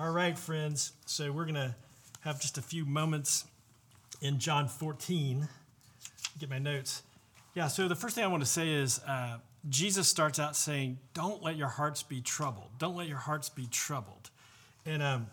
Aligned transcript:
All 0.00 0.12
right, 0.12 0.38
friends. 0.38 0.92
So 1.04 1.30
we're 1.30 1.44
going 1.44 1.56
to 1.56 1.74
have 2.20 2.40
just 2.40 2.56
a 2.56 2.62
few 2.62 2.86
moments 2.86 3.44
in 4.22 4.38
John 4.38 4.66
14. 4.66 5.46
Get 6.38 6.48
my 6.48 6.58
notes. 6.58 7.02
Yeah, 7.54 7.66
so 7.66 7.86
the 7.86 7.94
first 7.94 8.14
thing 8.14 8.24
I 8.24 8.28
want 8.28 8.42
to 8.42 8.48
say 8.48 8.70
is 8.70 9.00
uh, 9.00 9.36
Jesus 9.68 10.08
starts 10.08 10.38
out 10.38 10.56
saying, 10.56 10.98
Don't 11.12 11.42
let 11.42 11.56
your 11.56 11.68
hearts 11.68 12.02
be 12.02 12.22
troubled. 12.22 12.70
Don't 12.78 12.96
let 12.96 13.08
your 13.08 13.18
hearts 13.18 13.50
be 13.50 13.66
troubled. 13.66 14.30
And 14.86 15.02
um, 15.02 15.26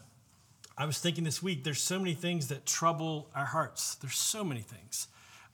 I 0.77 0.85
was 0.85 0.99
thinking 0.99 1.23
this 1.23 1.41
week, 1.41 1.63
there's 1.63 1.81
so 1.81 1.97
many 1.97 2.13
things 2.13 2.49
that 2.49 2.65
trouble 2.65 3.29
our 3.33 3.45
hearts. 3.45 3.95
There's 3.95 4.17
so 4.17 4.43
many 4.43 4.63
things. 4.63 5.07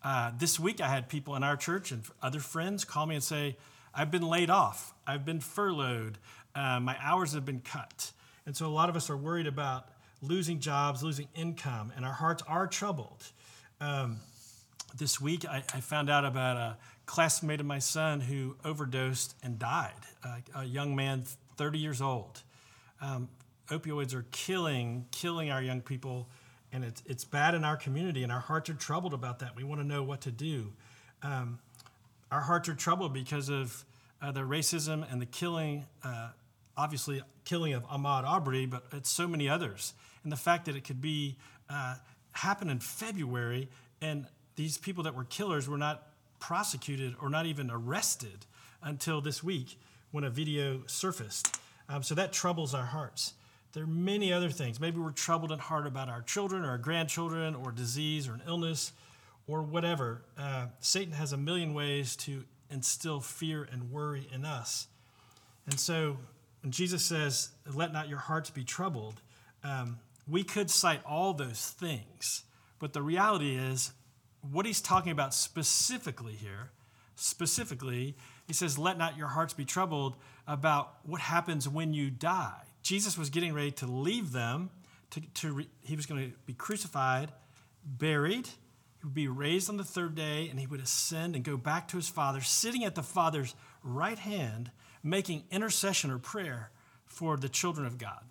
Uh, 0.03 0.31
this 0.39 0.59
week, 0.59 0.81
I 0.81 0.87
had 0.87 1.07
people 1.07 1.35
in 1.35 1.43
our 1.43 1.55
church 1.55 1.91
and 1.91 2.01
other 2.23 2.39
friends 2.39 2.83
call 2.83 3.05
me 3.05 3.13
and 3.13 3.23
say, 3.23 3.57
I've 3.93 4.09
been 4.09 4.27
laid 4.27 4.49
off, 4.49 4.95
I've 5.05 5.23
been 5.23 5.39
furloughed, 5.39 6.17
uh, 6.55 6.79
my 6.79 6.97
hours 6.99 7.33
have 7.33 7.45
been 7.45 7.61
cut. 7.61 8.11
And 8.45 8.55
so 8.55 8.67
a 8.67 8.69
lot 8.69 8.89
of 8.89 8.95
us 8.95 9.09
are 9.09 9.17
worried 9.17 9.47
about 9.47 9.87
losing 10.21 10.59
jobs, 10.59 11.03
losing 11.03 11.27
income, 11.35 11.91
and 11.95 12.05
our 12.05 12.13
hearts 12.13 12.43
are 12.47 12.67
troubled. 12.67 13.23
Um, 13.81 14.17
this 14.97 15.19
week, 15.19 15.45
I, 15.45 15.57
I, 15.73 15.81
found 15.81 16.09
out 16.09 16.23
about 16.23 16.55
a 16.55 16.77
classmate 17.05 17.59
of 17.59 17.65
my 17.65 17.79
son 17.79 18.21
who 18.21 18.55
overdosed 18.63 19.35
and 19.43 19.57
died, 19.57 19.91
uh, 20.23 20.37
a 20.55 20.63
young 20.63 20.95
man, 20.95 21.23
30 21.57 21.79
years 21.79 22.01
old. 22.01 22.41
Um, 23.01 23.27
opioids 23.69 24.13
are 24.13 24.25
killing, 24.31 25.05
killing 25.11 25.49
our 25.49 25.61
young 25.61 25.81
people, 25.81 26.29
and 26.71 26.83
it's, 26.83 27.03
it's 27.05 27.25
bad 27.25 27.55
in 27.55 27.63
our 27.63 27.75
community, 27.75 28.23
and 28.23 28.31
our 28.31 28.39
hearts 28.39 28.69
are 28.69 28.75
troubled 28.75 29.13
about 29.13 29.39
that. 29.39 29.55
We 29.55 29.63
want 29.63 29.81
to 29.81 29.87
know 29.87 30.03
what 30.03 30.21
to 30.21 30.31
do. 30.31 30.73
Um, 31.21 31.59
our 32.31 32.41
hearts 32.41 32.69
are 32.69 32.75
troubled 32.75 33.13
because 33.13 33.49
of 33.49 33.83
uh, 34.21 34.31
the 34.31 34.41
racism 34.41 35.05
and 35.11 35.21
the 35.21 35.25
killing 35.25 35.85
uh, 36.03 36.29
obviously 36.77 37.21
killing 37.45 37.73
of 37.73 37.83
Ahmaud 37.87 38.23
Arbery, 38.23 38.65
but 38.65 38.85
it's 38.91 39.09
so 39.09 39.27
many 39.27 39.47
others. 39.49 39.93
And 40.23 40.31
the 40.31 40.37
fact 40.37 40.65
that 40.65 40.75
it 40.75 40.83
could 40.83 41.01
be 41.01 41.37
uh, 41.69 41.95
happen 42.31 42.69
in 42.69 42.79
February 42.79 43.69
and 44.01 44.25
these 44.55 44.77
people 44.77 45.03
that 45.03 45.15
were 45.15 45.23
killers 45.23 45.67
were 45.67 45.77
not 45.77 46.07
prosecuted 46.39 47.15
or 47.21 47.29
not 47.29 47.45
even 47.45 47.71
arrested 47.71 48.45
until 48.81 49.21
this 49.21 49.43
week 49.43 49.77
when 50.11 50.23
a 50.23 50.29
video 50.29 50.83
surfaced. 50.87 51.57
Um, 51.89 52.03
so 52.03 52.15
that 52.15 52.33
troubles 52.33 52.73
our 52.73 52.85
hearts. 52.85 53.33
There 53.73 53.83
are 53.83 53.87
many 53.87 54.31
other 54.31 54.49
things. 54.49 54.79
Maybe 54.79 54.99
we're 54.99 55.11
troubled 55.11 55.51
in 55.51 55.59
heart 55.59 55.87
about 55.87 56.09
our 56.09 56.21
children 56.21 56.63
or 56.63 56.69
our 56.69 56.77
grandchildren 56.77 57.55
or 57.55 57.71
disease 57.71 58.27
or 58.27 58.33
an 58.33 58.43
illness 58.47 58.91
or 59.47 59.63
whatever. 59.63 60.23
Uh, 60.37 60.67
Satan 60.79 61.13
has 61.13 61.33
a 61.33 61.37
million 61.37 61.73
ways 61.73 62.15
to 62.17 62.43
instill 62.69 63.19
fear 63.19 63.67
and 63.71 63.91
worry 63.91 64.27
in 64.31 64.45
us. 64.45 64.87
And 65.65 65.79
so 65.79 66.17
Jesus 66.71 67.03
says, 67.03 67.49
let 67.73 67.91
not 67.91 68.07
your 68.07 68.19
hearts 68.19 68.49
be 68.49 68.63
troubled, 68.63 69.21
um, 69.63 69.99
we 70.27 70.43
could 70.43 70.69
cite 70.69 71.01
all 71.05 71.33
those 71.33 71.75
things. 71.77 72.43
But 72.79 72.93
the 72.93 73.01
reality 73.01 73.55
is, 73.55 73.91
what 74.51 74.65
he's 74.65 74.81
talking 74.81 75.11
about 75.11 75.33
specifically 75.33 76.33
here, 76.33 76.71
specifically, 77.15 78.15
he 78.47 78.53
says, 78.53 78.77
let 78.77 78.97
not 78.97 79.17
your 79.17 79.27
hearts 79.27 79.53
be 79.53 79.65
troubled 79.65 80.15
about 80.47 80.95
what 81.03 81.21
happens 81.21 81.67
when 81.67 81.93
you 81.93 82.09
die. 82.09 82.61
Jesus 82.81 83.17
was 83.17 83.29
getting 83.29 83.53
ready 83.53 83.71
to 83.71 83.85
leave 83.85 84.31
them. 84.31 84.69
To, 85.11 85.21
to 85.21 85.53
re, 85.53 85.69
he 85.81 85.95
was 85.95 86.05
going 86.05 86.31
to 86.31 86.37
be 86.45 86.53
crucified, 86.53 87.31
buried, 87.85 88.47
he 88.47 89.05
would 89.05 89.13
be 89.13 89.27
raised 89.27 89.69
on 89.69 89.77
the 89.77 89.83
third 89.83 90.15
day, 90.15 90.47
and 90.49 90.59
he 90.59 90.65
would 90.65 90.81
ascend 90.81 91.35
and 91.35 91.43
go 91.43 91.55
back 91.55 91.87
to 91.89 91.97
his 91.97 92.09
Father, 92.09 92.41
sitting 92.41 92.83
at 92.83 92.95
the 92.95 93.03
Father's 93.03 93.53
right 93.83 94.17
hand 94.17 94.71
making 95.03 95.43
intercession 95.51 96.09
or 96.09 96.17
prayer 96.17 96.71
for 97.05 97.37
the 97.37 97.49
children 97.49 97.85
of 97.85 97.97
God. 97.97 98.23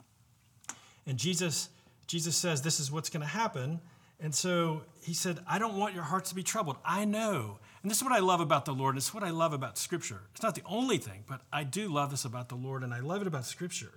And 1.06 1.18
Jesus, 1.18 1.68
Jesus 2.06 2.36
says 2.36 2.62
this 2.62 2.80
is 2.80 2.90
what's 2.90 3.10
going 3.10 3.20
to 3.20 3.26
happen. 3.26 3.80
And 4.20 4.34
so 4.34 4.82
he 5.02 5.14
said, 5.14 5.40
I 5.48 5.58
don't 5.58 5.76
want 5.76 5.94
your 5.94 6.04
hearts 6.04 6.30
to 6.30 6.34
be 6.34 6.42
troubled. 6.42 6.76
I 6.84 7.04
know. 7.04 7.58
And 7.82 7.90
this 7.90 7.98
is 7.98 8.04
what 8.04 8.12
I 8.12 8.20
love 8.20 8.40
about 8.40 8.64
the 8.64 8.72
Lord. 8.72 8.94
And 8.94 8.98
it's 8.98 9.12
what 9.12 9.24
I 9.24 9.30
love 9.30 9.52
about 9.52 9.76
Scripture. 9.76 10.20
It's 10.32 10.42
not 10.42 10.54
the 10.54 10.62
only 10.64 10.98
thing, 10.98 11.24
but 11.28 11.40
I 11.52 11.64
do 11.64 11.88
love 11.88 12.10
this 12.10 12.24
about 12.24 12.48
the 12.48 12.54
Lord, 12.54 12.84
and 12.84 12.94
I 12.94 13.00
love 13.00 13.20
it 13.20 13.26
about 13.26 13.44
Scripture. 13.44 13.92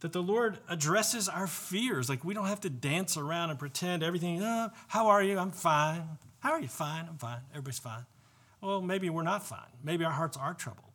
That 0.00 0.12
the 0.12 0.22
Lord 0.22 0.58
addresses 0.68 1.28
our 1.28 1.48
fears. 1.48 2.08
Like 2.08 2.24
we 2.24 2.32
don't 2.32 2.46
have 2.46 2.60
to 2.60 2.70
dance 2.70 3.16
around 3.16 3.50
and 3.50 3.58
pretend 3.58 4.04
everything, 4.04 4.40
oh, 4.40 4.70
how 4.86 5.08
are 5.08 5.22
you? 5.22 5.36
I'm 5.36 5.50
fine. 5.50 6.04
How 6.38 6.52
are 6.52 6.60
you? 6.60 6.68
Fine. 6.68 7.06
I'm 7.08 7.18
fine. 7.18 7.40
Everybody's 7.50 7.80
fine. 7.80 8.06
Well, 8.60 8.80
maybe 8.80 9.10
we're 9.10 9.24
not 9.24 9.44
fine. 9.44 9.70
Maybe 9.82 10.04
our 10.04 10.12
hearts 10.12 10.36
are 10.36 10.54
troubled. 10.54 10.87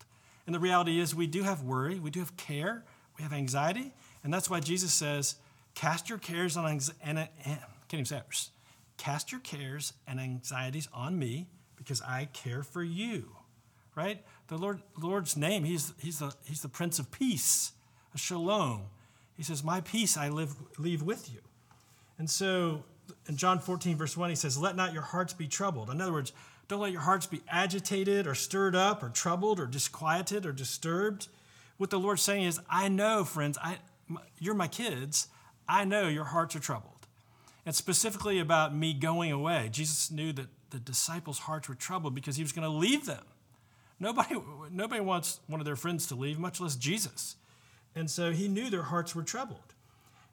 And 0.45 0.53
the 0.53 0.59
reality 0.59 0.99
is, 0.99 1.15
we 1.15 1.27
do 1.27 1.43
have 1.43 1.63
worry, 1.63 1.99
we 1.99 2.09
do 2.09 2.19
have 2.19 2.35
care, 2.35 2.83
we 3.17 3.23
have 3.23 3.33
anxiety, 3.33 3.93
and 4.23 4.33
that's 4.33 4.49
why 4.49 4.59
Jesus 4.59 4.93
says, 4.93 5.35
"Cast 5.73 6.09
your 6.09 6.17
cares 6.17 6.57
on 6.57 6.65
anxiety." 6.65 6.99
And, 7.03 7.19
and, 7.19 7.29
can't 7.87 7.93
even 7.93 8.05
say 8.05 8.17
it. 8.17 8.49
Cast 8.97 9.31
your 9.31 9.41
cares 9.41 9.93
and 10.07 10.19
anxieties 10.19 10.87
on 10.93 11.17
me, 11.17 11.47
because 11.75 12.01
I 12.01 12.25
care 12.33 12.63
for 12.63 12.83
you. 12.83 13.35
Right? 13.95 14.23
The 14.47 14.57
Lord, 14.57 14.81
Lord's 14.99 15.37
name, 15.37 15.63
He's 15.63 15.93
He's 15.99 16.19
the 16.19 16.33
He's 16.45 16.61
the 16.61 16.69
Prince 16.69 16.99
of 16.99 17.11
Peace, 17.11 17.73
a 18.13 18.17
Shalom. 18.17 18.83
He 19.35 19.43
says, 19.43 19.63
"My 19.63 19.81
peace 19.81 20.17
I 20.17 20.29
live, 20.29 20.55
leave 20.77 21.01
with 21.01 21.31
you." 21.33 21.39
And 22.17 22.29
so, 22.29 22.83
in 23.27 23.37
John 23.37 23.59
14, 23.59 23.97
verse 23.97 24.15
1, 24.15 24.29
he 24.29 24.35
says, 24.35 24.57
Let 24.57 24.75
not 24.75 24.93
your 24.93 25.01
hearts 25.01 25.33
be 25.33 25.47
troubled. 25.47 25.89
In 25.89 26.01
other 26.01 26.13
words, 26.13 26.33
don't 26.67 26.79
let 26.79 26.91
your 26.91 27.01
hearts 27.01 27.25
be 27.25 27.41
agitated 27.49 28.25
or 28.25 28.35
stirred 28.35 28.75
up 28.75 29.03
or 29.03 29.09
troubled 29.09 29.59
or 29.59 29.65
disquieted 29.65 30.45
or 30.45 30.51
disturbed. 30.51 31.27
What 31.77 31.89
the 31.89 31.99
Lord's 31.99 32.21
saying 32.21 32.43
is, 32.43 32.59
I 32.69 32.87
know, 32.87 33.23
friends, 33.23 33.57
I, 33.61 33.77
you're 34.39 34.55
my 34.55 34.67
kids. 34.67 35.27
I 35.67 35.85
know 35.85 36.07
your 36.07 36.25
hearts 36.25 36.55
are 36.55 36.59
troubled. 36.59 37.07
And 37.65 37.73
specifically 37.73 38.39
about 38.39 38.75
me 38.75 38.93
going 38.93 39.31
away, 39.31 39.69
Jesus 39.71 40.11
knew 40.11 40.33
that 40.33 40.47
the 40.69 40.79
disciples' 40.79 41.39
hearts 41.39 41.69
were 41.69 41.75
troubled 41.75 42.15
because 42.15 42.35
he 42.35 42.43
was 42.43 42.51
going 42.51 42.69
to 42.69 42.69
leave 42.69 43.05
them. 43.05 43.23
Nobody, 43.99 44.35
nobody 44.71 45.01
wants 45.01 45.39
one 45.47 45.61
of 45.61 45.65
their 45.65 45.75
friends 45.75 46.07
to 46.07 46.15
leave, 46.15 46.39
much 46.39 46.59
less 46.59 46.75
Jesus. 46.75 47.35
And 47.95 48.09
so 48.09 48.31
he 48.31 48.47
knew 48.47 48.69
their 48.69 48.83
hearts 48.83 49.15
were 49.15 49.23
troubled. 49.23 49.73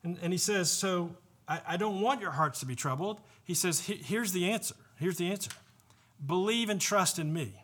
And, 0.03 0.19
and 0.23 0.33
he 0.33 0.39
says, 0.39 0.71
So 0.71 1.15
I, 1.47 1.61
I 1.69 1.77
don't 1.77 2.01
want 2.01 2.21
your 2.21 2.31
hearts 2.33 2.61
to 2.61 2.67
be 2.67 2.75
troubled. 2.75 3.21
He 3.45 3.55
says, 3.55 3.81
Here's 3.81 4.33
the 4.33 4.51
answer. 4.51 4.75
Here's 4.99 5.19
the 5.19 5.31
answer. 5.31 5.51
Believe 6.25 6.69
and 6.69 6.81
trust 6.81 7.19
in 7.19 7.33
me. 7.33 7.63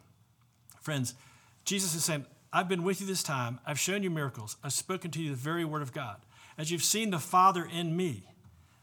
Friends, 0.80 1.14
Jesus 1.64 1.94
is 1.94 2.04
saying, 2.04 2.26
I've 2.52 2.68
been 2.68 2.84
with 2.84 3.00
you 3.00 3.06
this 3.06 3.22
time. 3.22 3.60
I've 3.66 3.78
shown 3.78 4.02
you 4.02 4.10
miracles. 4.10 4.56
I've 4.62 4.72
spoken 4.72 5.10
to 5.10 5.22
you 5.22 5.30
the 5.30 5.36
very 5.36 5.64
word 5.64 5.82
of 5.82 5.92
God. 5.92 6.16
As 6.56 6.70
you've 6.70 6.82
seen 6.82 7.10
the 7.10 7.18
Father 7.18 7.68
in 7.70 7.96
me, 7.96 8.24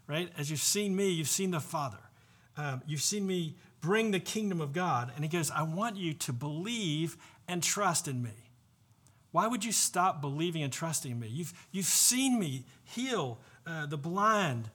right? 0.08 0.32
As 0.38 0.52
you've 0.52 0.60
seen 0.60 0.96
me, 0.96 1.10
you've 1.10 1.28
seen 1.28 1.52
the 1.52 1.60
Father. 1.60 1.98
Um, 2.56 2.84
you've 2.86 3.02
seen 3.02 3.26
me 3.26 3.56
bring 3.82 4.12
the 4.12 4.20
kingdom 4.20 4.62
of 4.62 4.74
God. 4.74 5.12
And 5.16 5.24
he 5.24 5.30
goes, 5.30 5.50
I 5.50 5.64
want 5.64 5.98
you 5.98 6.14
to 6.14 6.34
believe 6.34 7.18
and 7.48 7.64
trust 7.64 8.08
in 8.08 8.22
me. 8.22 8.52
Why 9.32 9.48
would 9.48 9.66
you 9.66 9.72
stop 9.72 10.22
believing 10.22 10.62
and 10.62 10.72
trusting 10.72 11.12
in 11.12 11.20
me? 11.20 11.28
You've, 11.28 11.54
you've 11.72 11.86
seen 11.86 12.40
me 12.40 12.66
heal 12.84 13.40
uh, 13.66 13.88
the 13.88 13.98
blind 13.98 14.70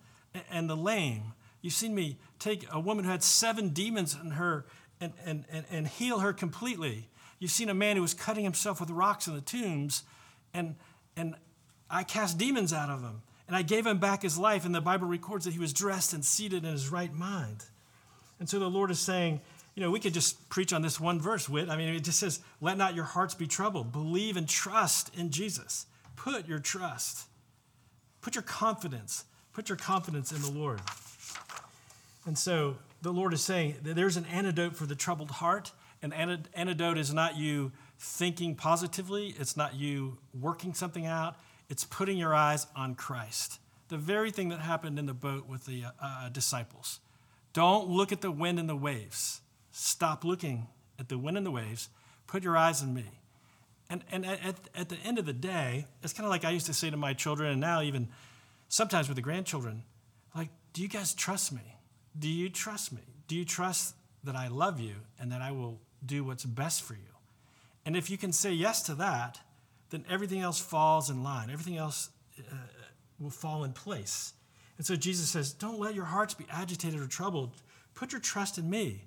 and 0.50 0.68
the 0.68 0.76
lame. 0.76 1.34
You've 1.62 1.74
seen 1.74 1.94
me 1.94 2.18
take 2.38 2.66
a 2.72 2.80
woman 2.80 3.04
who 3.04 3.10
had 3.10 3.22
seven 3.22 3.68
demons 3.68 4.16
in 4.20 4.32
her 4.32 4.66
and, 5.00 5.12
and, 5.24 5.44
and, 5.50 5.64
and 5.70 5.86
heal 5.86 6.20
her 6.20 6.32
completely. 6.32 7.08
You've 7.38 7.50
seen 7.50 7.68
a 7.68 7.74
man 7.74 7.96
who 7.96 8.02
was 8.02 8.14
cutting 8.14 8.44
himself 8.44 8.80
with 8.80 8.90
rocks 8.90 9.26
in 9.26 9.34
the 9.34 9.40
tombs, 9.40 10.02
and, 10.52 10.74
and 11.16 11.34
I 11.88 12.02
cast 12.04 12.38
demons 12.38 12.72
out 12.72 12.90
of 12.90 13.02
him. 13.02 13.22
And 13.46 13.56
I 13.56 13.62
gave 13.62 13.86
him 13.86 13.98
back 13.98 14.22
his 14.22 14.36
life, 14.36 14.66
and 14.66 14.74
the 14.74 14.80
Bible 14.80 15.06
records 15.06 15.46
that 15.46 15.54
he 15.54 15.58
was 15.58 15.72
dressed 15.72 16.12
and 16.12 16.22
seated 16.22 16.64
in 16.64 16.72
his 16.72 16.90
right 16.90 17.14
mind. 17.14 17.64
And 18.38 18.48
so 18.48 18.58
the 18.58 18.68
Lord 18.68 18.90
is 18.90 18.98
saying, 19.00 19.40
you 19.74 19.82
know, 19.82 19.90
we 19.90 20.00
could 20.00 20.12
just 20.12 20.48
preach 20.50 20.72
on 20.72 20.82
this 20.82 21.00
one 21.00 21.20
verse, 21.20 21.48
Whit. 21.48 21.70
I 21.70 21.76
mean, 21.76 21.88
it 21.94 22.04
just 22.04 22.18
says, 22.18 22.40
let 22.60 22.76
not 22.76 22.94
your 22.94 23.04
hearts 23.04 23.34
be 23.34 23.46
troubled. 23.46 23.92
Believe 23.92 24.36
and 24.36 24.48
trust 24.48 25.14
in 25.16 25.30
Jesus. 25.30 25.86
Put 26.16 26.48
your 26.48 26.58
trust, 26.58 27.28
put 28.20 28.34
your 28.34 28.42
confidence, 28.42 29.24
put 29.52 29.68
your 29.68 29.78
confidence 29.78 30.32
in 30.32 30.42
the 30.42 30.50
Lord. 30.50 30.80
And 32.26 32.36
so 32.36 32.76
the 33.02 33.12
Lord 33.12 33.32
is 33.32 33.42
saying 33.42 33.76
that 33.82 33.94
there's 33.94 34.16
an 34.16 34.26
antidote 34.26 34.76
for 34.76 34.86
the 34.86 34.94
troubled 34.94 35.30
heart. 35.30 35.72
An 36.02 36.12
antidote 36.12 36.98
is 36.98 37.12
not 37.12 37.36
you 37.36 37.72
thinking 37.98 38.54
positively, 38.54 39.34
it's 39.38 39.56
not 39.56 39.74
you 39.74 40.18
working 40.38 40.74
something 40.74 41.06
out, 41.06 41.36
it's 41.68 41.84
putting 41.84 42.16
your 42.16 42.34
eyes 42.34 42.66
on 42.76 42.94
Christ. 42.94 43.58
The 43.88 43.96
very 43.96 44.30
thing 44.30 44.50
that 44.50 44.60
happened 44.60 44.98
in 44.98 45.06
the 45.06 45.14
boat 45.14 45.48
with 45.48 45.66
the 45.66 45.84
uh, 45.84 45.90
uh, 46.00 46.28
disciples. 46.28 47.00
Don't 47.52 47.88
look 47.88 48.12
at 48.12 48.20
the 48.20 48.30
wind 48.30 48.58
and 48.58 48.68
the 48.68 48.76
waves. 48.76 49.40
Stop 49.72 50.24
looking 50.24 50.68
at 50.98 51.08
the 51.08 51.18
wind 51.18 51.36
and 51.36 51.46
the 51.46 51.50
waves. 51.50 51.88
Put 52.26 52.44
your 52.44 52.56
eyes 52.56 52.82
on 52.82 52.94
me. 52.94 53.06
And, 53.90 54.04
and 54.12 54.26
at, 54.26 54.56
at 54.74 54.88
the 54.90 54.98
end 55.04 55.18
of 55.18 55.24
the 55.24 55.32
day, 55.32 55.86
it's 56.02 56.12
kind 56.12 56.26
of 56.26 56.30
like 56.30 56.44
I 56.44 56.50
used 56.50 56.66
to 56.66 56.74
say 56.74 56.90
to 56.90 56.96
my 56.96 57.14
children, 57.14 57.50
and 57.50 57.60
now 57.60 57.80
even 57.80 58.08
sometimes 58.68 59.08
with 59.08 59.16
the 59.16 59.22
grandchildren, 59.22 59.82
like, 60.36 60.50
do 60.74 60.82
you 60.82 60.88
guys 60.88 61.14
trust 61.14 61.52
me? 61.52 61.77
Do 62.16 62.28
you 62.28 62.48
trust 62.48 62.92
me? 62.92 63.02
Do 63.26 63.34
you 63.34 63.44
trust 63.44 63.94
that 64.24 64.36
I 64.36 64.48
love 64.48 64.80
you 64.80 64.94
and 65.18 65.32
that 65.32 65.42
I 65.42 65.52
will 65.52 65.80
do 66.04 66.24
what's 66.24 66.44
best 66.44 66.82
for 66.82 66.94
you? 66.94 67.00
And 67.84 67.96
if 67.96 68.10
you 68.10 68.18
can 68.18 68.32
say 68.32 68.52
yes 68.52 68.82
to 68.82 68.94
that, 68.96 69.40
then 69.90 70.04
everything 70.08 70.40
else 70.40 70.60
falls 70.60 71.10
in 71.10 71.22
line. 71.22 71.50
Everything 71.50 71.76
else 71.76 72.10
uh, 72.38 72.54
will 73.18 73.30
fall 73.30 73.64
in 73.64 73.72
place. 73.72 74.34
And 74.76 74.86
so 74.86 74.96
Jesus 74.96 75.28
says, 75.28 75.52
Don't 75.52 75.80
let 75.80 75.94
your 75.94 76.04
hearts 76.04 76.34
be 76.34 76.46
agitated 76.50 77.00
or 77.00 77.06
troubled. 77.06 77.50
Put 77.94 78.12
your 78.12 78.20
trust 78.20 78.58
in 78.58 78.70
me. 78.70 79.04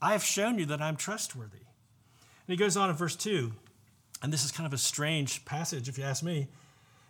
I 0.00 0.12
have 0.12 0.24
shown 0.24 0.58
you 0.58 0.66
that 0.66 0.82
I'm 0.82 0.96
trustworthy. 0.96 1.58
And 1.58 2.48
he 2.48 2.56
goes 2.56 2.76
on 2.76 2.90
in 2.90 2.96
verse 2.96 3.14
2, 3.14 3.52
and 4.22 4.32
this 4.32 4.44
is 4.44 4.50
kind 4.50 4.66
of 4.66 4.72
a 4.72 4.78
strange 4.78 5.44
passage 5.44 5.88
if 5.88 5.96
you 5.96 6.04
ask 6.04 6.24
me. 6.24 6.48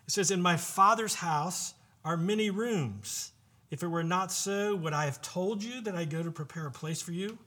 It 0.07 0.11
says, 0.11 0.31
In 0.31 0.43
my 0.43 0.57
Father's 0.57 1.17
house 1.17 1.75
are 2.05 2.17
many 2.17 2.51
rooms. 2.51 3.32
If 3.73 3.83
it 3.83 3.89
were 3.89 4.05
not 4.05 4.31
so, 4.31 4.77
would 4.77 4.93
I 4.93 5.07
have 5.07 5.23
told 5.23 5.65
you 5.65 5.81
that 5.81 5.95
I 5.95 6.05
go 6.05 6.23
to 6.23 6.31
prepare 6.31 6.67
a 6.67 6.71
place 6.71 7.01
for 7.01 7.13
you? 7.13 7.39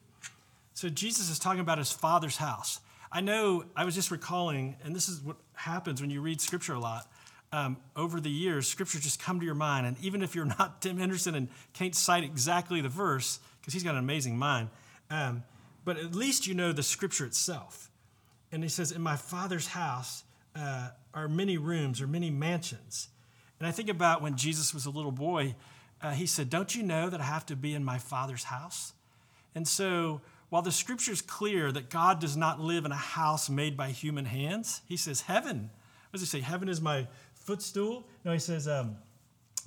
So 0.74 0.90
Jesus 0.90 1.30
is 1.30 1.38
talking 1.38 1.60
about 1.60 1.78
his 1.78 1.92
Father's 1.92 2.38
house. 2.38 2.80
I 3.12 3.22
know, 3.22 3.66
I 3.76 3.86
was 3.86 3.94
just 3.94 4.10
recalling, 4.10 4.76
and 4.84 4.96
this 4.96 5.08
is 5.08 5.22
what 5.22 5.38
happens 5.54 6.02
when 6.02 6.10
you 6.10 6.22
read 6.22 6.42
Scripture 6.42 6.74
a 6.74 6.80
lot. 6.80 7.06
Um, 7.52 7.78
over 7.96 8.20
the 8.20 8.32
years, 8.32 8.68
Scripture 8.68 8.98
just 8.98 9.22
come 9.22 9.40
to 9.40 9.46
your 9.46 9.54
mind, 9.54 9.86
and 9.86 9.98
even 10.02 10.24
if 10.24 10.34
you're 10.34 10.46
not 10.60 10.82
Tim 10.82 10.98
Henderson 10.98 11.36
and 11.36 11.48
can't 11.74 11.94
cite 11.94 12.24
exactly 12.24 12.82
the 12.82 12.90
verse, 12.90 13.40
because 13.62 13.76
he's 13.76 13.84
got 13.84 13.94
an 13.94 14.00
amazing 14.00 14.36
mind, 14.36 14.70
um, 15.12 15.44
but 15.86 15.98
at 15.98 16.16
least 16.16 16.48
you 16.48 16.56
know 16.56 16.72
the 16.72 16.82
Scripture 16.82 17.28
itself. 17.28 17.92
And 18.52 18.64
he 18.64 18.70
says, 18.70 18.92
"In 18.92 19.04
my 19.04 19.16
Father's 19.16 19.68
house 19.68 20.24
uh, 20.56 20.90
are 21.14 21.28
many 21.28 21.60
rooms 21.60 22.02
or 22.02 22.08
many 22.08 22.32
mansions." 22.32 23.10
And 23.60 23.68
I 23.68 23.72
think 23.72 23.90
about 23.90 24.24
when 24.24 24.36
Jesus 24.36 24.74
was 24.74 24.88
a 24.88 24.90
little 24.90 25.12
boy, 25.12 25.56
uh, 26.06 26.12
he 26.12 26.28
said, 26.28 26.50
Don't 26.50 26.76
you 26.76 26.84
know 26.84 27.10
that 27.10 27.20
I 27.20 27.24
have 27.24 27.46
to 27.48 27.56
be 27.56 27.74
in 27.74 27.84
my 27.84 27.98
Father's 27.98 28.46
house? 28.46 28.94
And 29.56 29.68
so, 29.68 30.22
while 30.50 30.62
the 30.62 30.72
scripture 30.72 31.12
is 31.12 31.22
clear 31.22 31.72
that 31.72 31.90
God 31.90 32.20
does 32.20 32.38
not 32.38 32.60
live 32.60 32.86
in 32.86 32.92
a 32.92 32.96
house 32.96 33.50
made 33.50 33.76
by 33.76 33.90
human 33.90 34.26
hands, 34.26 34.82
he 34.88 34.98
says, 34.98 35.22
Heaven. 35.22 35.72
What 36.10 36.20
does 36.20 36.22
he 36.22 36.28
say? 36.28 36.42
Heaven 36.42 36.70
is 36.70 36.80
my 36.80 37.08
footstool? 37.34 38.08
No, 38.24 38.32
he 38.32 38.40
says, 38.40 38.68
um, 38.68 38.98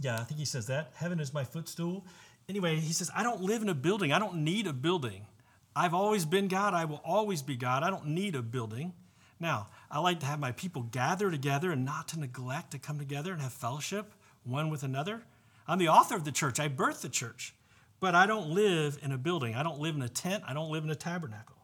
Yeah, 0.01 0.21
I 0.21 0.25
think 0.25 0.39
he 0.39 0.47
says 0.47 0.67
that. 0.69 0.93
Heaven 0.95 1.19
is 1.19 1.35
my 1.35 1.43
footstool. 1.43 2.07
Anyway, 2.49 2.77
he 2.77 2.93
says, 2.93 3.11
I 3.15 3.25
don't 3.25 3.43
live 3.43 3.63
in 3.63 3.69
a 3.69 3.75
building. 3.75 4.13
I 4.13 4.21
don't 4.21 4.45
need 4.45 4.67
a 4.69 4.73
building. 4.73 5.27
I've 5.75 5.95
always 5.95 6.25
been 6.25 6.47
God. 6.47 6.73
I 6.73 6.85
will 6.85 7.03
always 7.05 7.43
be 7.43 7.57
God. 7.57 7.83
I 7.83 7.91
don't 7.91 8.07
need 8.07 8.37
a 8.37 8.43
building. 8.43 8.93
Now, 9.41 9.69
I 9.91 9.99
like 9.99 10.21
to 10.21 10.27
have 10.27 10.39
my 10.39 10.53
people 10.53 10.83
gather 10.83 11.31
together 11.31 11.73
and 11.73 11.85
not 11.85 12.09
to 12.09 12.21
neglect 12.21 12.71
to 12.71 12.79
come 12.79 12.99
together 12.99 13.33
and 13.33 13.43
have 13.43 13.53
fellowship 13.53 14.13
one 14.45 14.71
with 14.71 14.83
another. 14.83 15.23
I'm 15.69 15.79
the 15.79 15.89
author 15.89 16.17
of 16.17 16.25
the 16.25 16.33
church, 16.33 16.59
I 16.59 16.69
birthed 16.69 17.03
the 17.03 17.09
church, 17.09 17.55
but 18.01 18.15
I 18.15 18.27
don't 18.27 18.51
live 18.51 18.99
in 19.03 19.13
a 19.13 19.19
building. 19.19 19.55
I 19.55 19.63
don't 19.63 19.81
live 19.81 19.95
in 19.95 20.03
a 20.03 20.09
tent. 20.09 20.45
I 20.47 20.55
don't 20.55 20.71
live 20.71 20.85
in 20.85 20.91
a 20.91 20.97
tabernacle. 20.97 21.57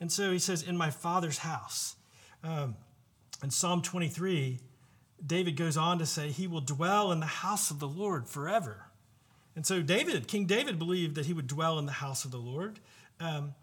And 0.00 0.10
so 0.10 0.32
he 0.32 0.38
says, 0.38 0.62
In 0.62 0.76
my 0.76 0.90
father's 0.90 1.38
house. 1.38 1.96
Um, 2.42 2.76
in 3.42 3.50
Psalm 3.50 3.82
23, 3.82 4.60
David 5.24 5.56
goes 5.56 5.76
on 5.76 5.98
to 5.98 6.06
say, 6.06 6.30
He 6.30 6.46
will 6.46 6.60
dwell 6.60 7.12
in 7.12 7.20
the 7.20 7.26
house 7.26 7.70
of 7.70 7.80
the 7.80 7.88
Lord 7.88 8.28
forever. 8.28 8.86
And 9.56 9.66
so 9.66 9.82
David, 9.82 10.28
King 10.28 10.46
David, 10.46 10.78
believed 10.78 11.16
that 11.16 11.26
he 11.26 11.32
would 11.32 11.48
dwell 11.48 11.80
in 11.80 11.86
the 11.86 11.90
house 11.90 12.24
of 12.24 12.30
the 12.30 12.38
Lord. 12.38 12.78
Um, 13.18 13.54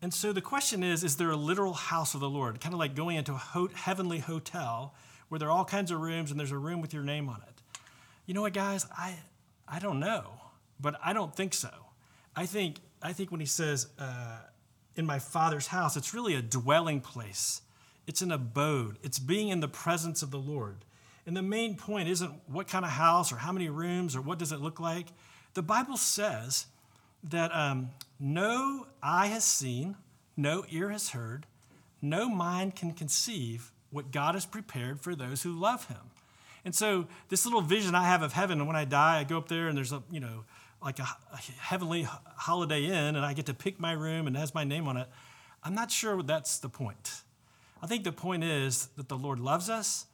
and 0.00 0.14
so 0.14 0.32
the 0.32 0.40
question 0.40 0.84
is 0.84 1.02
is 1.02 1.16
there 1.16 1.30
a 1.30 1.36
literal 1.36 1.72
house 1.72 2.14
of 2.14 2.20
the 2.20 2.30
Lord? 2.30 2.60
Kind 2.60 2.72
of 2.72 2.78
like 2.78 2.94
going 2.94 3.16
into 3.16 3.32
a 3.32 3.38
ho- 3.38 3.68
heavenly 3.74 4.20
hotel 4.20 4.94
where 5.28 5.40
there 5.40 5.48
are 5.48 5.50
all 5.50 5.64
kinds 5.64 5.90
of 5.90 6.00
rooms 6.00 6.30
and 6.30 6.38
there's 6.38 6.52
a 6.52 6.58
room 6.58 6.80
with 6.80 6.94
your 6.94 7.02
name 7.02 7.28
on 7.28 7.42
it. 7.48 7.62
You 8.30 8.34
know 8.34 8.42
what, 8.42 8.52
guys? 8.52 8.86
I, 8.96 9.16
I 9.66 9.80
don't 9.80 9.98
know, 9.98 10.22
but 10.78 10.94
I 11.04 11.12
don't 11.12 11.34
think 11.34 11.52
so. 11.52 11.70
I 12.36 12.46
think, 12.46 12.76
I 13.02 13.12
think 13.12 13.32
when 13.32 13.40
he 13.40 13.46
says, 13.46 13.88
uh, 13.98 14.38
in 14.94 15.04
my 15.04 15.18
father's 15.18 15.66
house, 15.66 15.96
it's 15.96 16.14
really 16.14 16.36
a 16.36 16.40
dwelling 16.40 17.00
place, 17.00 17.62
it's 18.06 18.22
an 18.22 18.30
abode, 18.30 18.98
it's 19.02 19.18
being 19.18 19.48
in 19.48 19.58
the 19.58 19.66
presence 19.66 20.22
of 20.22 20.30
the 20.30 20.38
Lord. 20.38 20.84
And 21.26 21.36
the 21.36 21.42
main 21.42 21.74
point 21.74 22.08
isn't 22.08 22.32
what 22.46 22.68
kind 22.68 22.84
of 22.84 22.92
house 22.92 23.32
or 23.32 23.36
how 23.38 23.50
many 23.50 23.68
rooms 23.68 24.14
or 24.14 24.20
what 24.20 24.38
does 24.38 24.52
it 24.52 24.60
look 24.60 24.78
like. 24.78 25.08
The 25.54 25.62
Bible 25.62 25.96
says 25.96 26.66
that 27.24 27.52
um, 27.52 27.90
no 28.20 28.86
eye 29.02 29.26
has 29.26 29.42
seen, 29.42 29.96
no 30.36 30.64
ear 30.70 30.90
has 30.90 31.08
heard, 31.08 31.46
no 32.00 32.28
mind 32.28 32.76
can 32.76 32.92
conceive 32.92 33.72
what 33.90 34.12
God 34.12 34.36
has 34.36 34.46
prepared 34.46 35.00
for 35.00 35.16
those 35.16 35.42
who 35.42 35.50
love 35.50 35.88
him. 35.88 36.12
And 36.64 36.74
so 36.74 37.06
this 37.28 37.44
little 37.44 37.62
vision 37.62 37.94
I 37.94 38.04
have 38.04 38.22
of 38.22 38.32
heaven, 38.32 38.58
and 38.58 38.66
when 38.66 38.76
I 38.76 38.84
die, 38.84 39.20
I 39.20 39.24
go 39.24 39.38
up 39.38 39.48
there 39.48 39.68
and 39.68 39.76
there's 39.76 39.92
a, 39.92 40.02
you 40.10 40.20
know, 40.20 40.44
like 40.82 40.98
a, 40.98 41.08
a 41.32 41.36
heavenly 41.58 42.06
holiday 42.36 42.84
inn, 42.84 43.16
and 43.16 43.18
I 43.18 43.34
get 43.34 43.46
to 43.46 43.54
pick 43.54 43.78
my 43.78 43.92
room 43.92 44.26
and 44.26 44.36
it 44.36 44.38
has 44.38 44.54
my 44.54 44.64
name 44.64 44.88
on 44.88 44.96
it. 44.96 45.08
I'm 45.62 45.74
not 45.74 45.90
sure 45.90 46.22
that's 46.22 46.58
the 46.58 46.68
point. 46.68 47.22
I 47.82 47.86
think 47.86 48.04
the 48.04 48.12
point 48.12 48.44
is 48.44 48.86
that 48.96 49.08
the 49.08 49.16
Lord 49.16 49.38
loves 49.38 49.68
us 49.70 50.06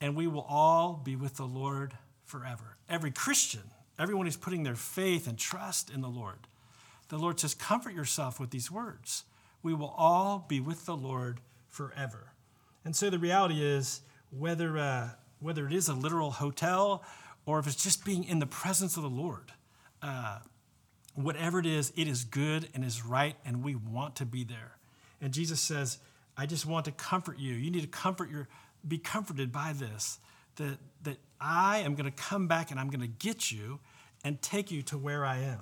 and 0.00 0.16
we 0.16 0.26
will 0.26 0.46
all 0.48 1.00
be 1.02 1.16
with 1.16 1.36
the 1.36 1.46
Lord 1.46 1.94
forever. 2.24 2.76
Every 2.88 3.10
Christian, 3.10 3.62
everyone 3.98 4.26
who's 4.26 4.36
putting 4.36 4.62
their 4.62 4.74
faith 4.74 5.26
and 5.26 5.38
trust 5.38 5.90
in 5.90 6.00
the 6.00 6.08
Lord, 6.08 6.46
the 7.08 7.18
Lord 7.18 7.40
says, 7.40 7.54
Comfort 7.54 7.94
yourself 7.94 8.38
with 8.40 8.50
these 8.50 8.70
words. 8.70 9.24
We 9.62 9.74
will 9.74 9.94
all 9.96 10.44
be 10.48 10.60
with 10.60 10.86
the 10.86 10.96
Lord 10.96 11.40
forever. 11.68 12.32
And 12.84 12.94
so 12.94 13.10
the 13.10 13.18
reality 13.18 13.62
is, 13.62 14.00
whether, 14.30 14.78
uh, 14.78 15.10
whether 15.40 15.66
it 15.66 15.72
is 15.72 15.88
a 15.88 15.94
literal 15.94 16.30
hotel 16.30 17.04
or 17.44 17.58
if 17.58 17.66
it's 17.66 17.82
just 17.82 18.04
being 18.04 18.24
in 18.24 18.38
the 18.38 18.46
presence 18.46 18.96
of 18.96 19.02
the 19.02 19.08
Lord, 19.08 19.52
uh, 20.02 20.38
whatever 21.14 21.58
it 21.58 21.66
is, 21.66 21.92
it 21.96 22.08
is 22.08 22.24
good 22.24 22.68
and 22.74 22.84
is 22.84 23.04
right, 23.04 23.36
and 23.44 23.62
we 23.62 23.74
want 23.74 24.16
to 24.16 24.26
be 24.26 24.44
there. 24.44 24.76
And 25.20 25.32
Jesus 25.32 25.60
says, 25.60 25.98
I 26.36 26.46
just 26.46 26.66
want 26.66 26.84
to 26.86 26.92
comfort 26.92 27.38
you. 27.38 27.54
You 27.54 27.70
need 27.70 27.82
to 27.82 27.86
comfort 27.86 28.30
your, 28.30 28.48
be 28.86 28.98
comforted 28.98 29.52
by 29.52 29.72
this, 29.72 30.18
that, 30.56 30.78
that 31.02 31.16
I 31.40 31.78
am 31.78 31.94
going 31.94 32.10
to 32.10 32.22
come 32.22 32.48
back 32.48 32.70
and 32.70 32.78
I'm 32.78 32.88
going 32.90 33.00
to 33.00 33.06
get 33.06 33.50
you 33.50 33.78
and 34.24 34.40
take 34.42 34.70
you 34.70 34.82
to 34.82 34.98
where 34.98 35.24
I 35.24 35.38
am. 35.38 35.60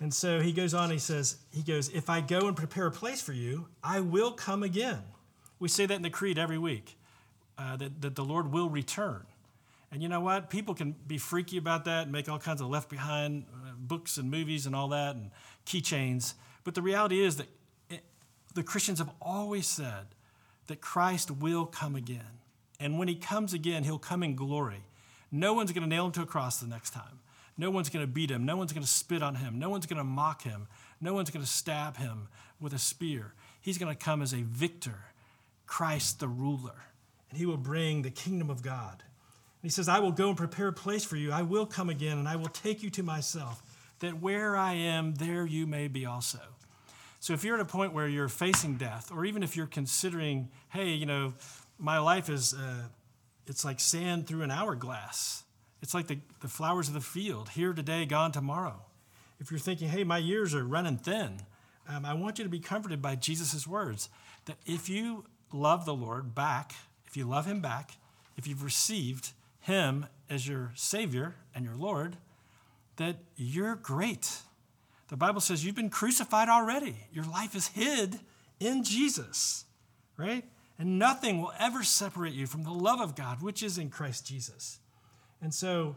And 0.00 0.14
so 0.14 0.40
he 0.40 0.52
goes 0.52 0.74
on, 0.74 0.90
he 0.90 0.98
says, 0.98 1.38
he 1.52 1.62
goes, 1.62 1.88
if 1.88 2.08
I 2.08 2.20
go 2.20 2.46
and 2.46 2.56
prepare 2.56 2.86
a 2.86 2.90
place 2.90 3.20
for 3.20 3.32
you, 3.32 3.66
I 3.82 4.00
will 4.00 4.30
come 4.30 4.62
again. 4.62 5.02
We 5.58 5.68
say 5.68 5.86
that 5.86 5.94
in 5.94 6.02
the 6.02 6.10
creed 6.10 6.38
every 6.38 6.58
week, 6.58 6.96
uh, 7.58 7.76
that, 7.76 8.00
that 8.00 8.14
the 8.14 8.24
Lord 8.24 8.52
will 8.52 8.70
return. 8.70 9.26
And 9.90 10.02
you 10.02 10.08
know 10.08 10.20
what? 10.20 10.50
People 10.50 10.74
can 10.74 10.94
be 11.06 11.18
freaky 11.18 11.56
about 11.56 11.84
that 11.86 12.04
and 12.04 12.12
make 12.12 12.28
all 12.28 12.38
kinds 12.38 12.60
of 12.60 12.68
left 12.68 12.88
behind 12.88 13.46
uh, 13.52 13.72
books 13.78 14.16
and 14.16 14.30
movies 14.30 14.66
and 14.66 14.76
all 14.76 14.88
that 14.88 15.16
and 15.16 15.30
keychains. 15.66 16.34
But 16.64 16.74
the 16.74 16.82
reality 16.82 17.20
is 17.20 17.36
that 17.36 17.46
it, 17.88 18.02
the 18.54 18.62
Christians 18.62 18.98
have 18.98 19.10
always 19.20 19.66
said 19.66 20.06
that 20.66 20.80
Christ 20.80 21.30
will 21.30 21.66
come 21.66 21.96
again. 21.96 22.38
And 22.78 22.98
when 22.98 23.08
he 23.08 23.14
comes 23.14 23.52
again, 23.54 23.84
he'll 23.84 23.98
come 23.98 24.22
in 24.22 24.36
glory. 24.36 24.84
No 25.32 25.54
one's 25.54 25.72
going 25.72 25.82
to 25.82 25.88
nail 25.88 26.06
him 26.06 26.12
to 26.12 26.22
a 26.22 26.26
cross 26.26 26.60
the 26.60 26.66
next 26.66 26.90
time. 26.90 27.20
No 27.56 27.70
one's 27.70 27.88
going 27.88 28.04
to 28.04 28.10
beat 28.10 28.30
him. 28.30 28.46
No 28.46 28.56
one's 28.56 28.72
going 28.72 28.84
to 28.84 28.88
spit 28.88 29.22
on 29.22 29.34
him. 29.34 29.58
No 29.58 29.68
one's 29.68 29.86
going 29.86 29.98
to 29.98 30.04
mock 30.04 30.42
him. 30.42 30.68
No 31.00 31.12
one's 31.12 31.30
going 31.30 31.44
to 31.44 31.50
stab 31.50 31.96
him 31.96 32.28
with 32.60 32.72
a 32.72 32.78
spear. 32.78 33.34
He's 33.60 33.78
going 33.78 33.94
to 33.94 33.98
come 33.98 34.22
as 34.22 34.32
a 34.32 34.42
victor, 34.42 35.06
Christ 35.66 36.20
the 36.20 36.28
ruler, 36.28 36.84
and 37.30 37.38
he 37.38 37.46
will 37.46 37.56
bring 37.56 38.02
the 38.02 38.10
kingdom 38.10 38.50
of 38.50 38.62
God. 38.62 39.02
And 39.60 39.64
he 39.64 39.70
says, 39.70 39.88
I 39.88 39.98
will 39.98 40.12
go 40.12 40.28
and 40.28 40.36
prepare 40.36 40.68
a 40.68 40.72
place 40.72 41.04
for 41.04 41.16
you. 41.16 41.32
I 41.32 41.42
will 41.42 41.66
come 41.66 41.90
again, 41.90 42.18
and 42.18 42.28
I 42.28 42.36
will 42.36 42.48
take 42.48 42.82
you 42.82 42.90
to 42.90 43.02
myself, 43.02 43.62
that 43.98 44.20
where 44.20 44.56
I 44.56 44.74
am, 44.74 45.14
there 45.14 45.44
you 45.44 45.66
may 45.66 45.88
be 45.88 46.06
also. 46.06 46.38
So 47.20 47.32
if 47.32 47.42
you're 47.42 47.56
at 47.56 47.60
a 47.60 47.64
point 47.64 47.92
where 47.92 48.06
you're 48.06 48.28
facing 48.28 48.76
death, 48.76 49.10
or 49.12 49.24
even 49.24 49.42
if 49.42 49.56
you're 49.56 49.66
considering, 49.66 50.50
hey, 50.68 50.90
you 50.90 51.06
know, 51.06 51.34
my 51.78 51.98
life 51.98 52.28
is, 52.28 52.54
uh, 52.54 52.84
it's 53.46 53.64
like 53.64 53.80
sand 53.80 54.26
through 54.26 54.42
an 54.42 54.52
hourglass. 54.52 55.42
It's 55.82 55.94
like 55.94 56.06
the, 56.06 56.18
the 56.40 56.48
flowers 56.48 56.88
of 56.88 56.94
the 56.94 57.00
field, 57.00 57.50
here 57.50 57.72
today, 57.72 58.06
gone 58.06 58.30
tomorrow. 58.30 58.82
If 59.40 59.50
you're 59.50 59.60
thinking, 59.60 59.88
hey, 59.88 60.04
my 60.04 60.18
years 60.18 60.54
are 60.54 60.64
running 60.64 60.98
thin, 60.98 61.40
um, 61.88 62.04
I 62.04 62.14
want 62.14 62.38
you 62.38 62.44
to 62.44 62.50
be 62.50 62.60
comforted 62.60 63.00
by 63.02 63.16
Jesus' 63.16 63.66
words 63.66 64.08
that 64.44 64.58
if 64.66 64.88
you 64.88 65.24
love 65.52 65.86
the 65.86 65.94
Lord 65.94 66.34
back, 66.34 66.74
if 67.08 67.16
you 67.16 67.24
love 67.24 67.46
him 67.46 67.60
back, 67.60 67.92
if 68.36 68.46
you've 68.46 68.62
received 68.62 69.32
him 69.60 70.06
as 70.30 70.46
your 70.46 70.72
Savior 70.74 71.34
and 71.54 71.64
your 71.64 71.74
Lord, 71.74 72.16
that 72.96 73.16
you're 73.36 73.76
great. 73.76 74.38
The 75.08 75.16
Bible 75.16 75.40
says 75.40 75.64
you've 75.64 75.74
been 75.74 75.90
crucified 75.90 76.48
already. 76.48 76.96
Your 77.12 77.24
life 77.24 77.54
is 77.54 77.68
hid 77.68 78.20
in 78.60 78.84
Jesus, 78.84 79.64
right? 80.16 80.44
And 80.78 80.98
nothing 80.98 81.40
will 81.40 81.52
ever 81.58 81.82
separate 81.82 82.34
you 82.34 82.46
from 82.46 82.62
the 82.62 82.70
love 82.70 83.00
of 83.00 83.16
God, 83.16 83.42
which 83.42 83.62
is 83.62 83.78
in 83.78 83.90
Christ 83.90 84.26
Jesus. 84.26 84.78
And 85.40 85.52
so 85.52 85.96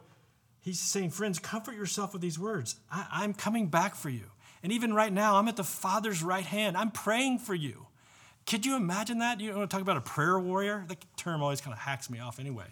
he's 0.62 0.80
saying, 0.80 1.12
friends, 1.12 1.40
comfort 1.40 1.76
yourself 1.76 2.14
with 2.14 2.22
these 2.22 2.40
words. 2.40 2.78
I, 2.92 3.24
am 3.24 3.34
coming 3.34 3.68
back 3.68 3.96
for 3.96 4.10
you. 4.10 4.26
And 4.64 4.72
even 4.72 4.94
right 4.94 5.12
now, 5.12 5.36
I'm 5.36 5.48
at 5.48 5.58
the 5.58 5.64
Father's 5.64 6.24
right 6.24 6.46
hand. 6.46 6.78
I'm 6.78 6.92
praying 6.92 7.40
for 7.40 7.56
you. 7.56 7.88
Could 8.46 8.66
you 8.66 8.76
imagine 8.76 9.20
that? 9.20 9.40
You 9.40 9.54
want 9.56 9.70
to 9.70 9.74
talk 9.74 9.82
about 9.82 9.98
a 9.98 10.02
prayer 10.02 10.40
warrior? 10.40 10.86
That 10.88 11.04
term 11.18 11.42
always 11.42 11.62
kind 11.62 11.74
of 11.74 11.80
hacks 11.80 12.10
me 12.10 12.20
off 12.20 12.40
anyway. 12.40 12.68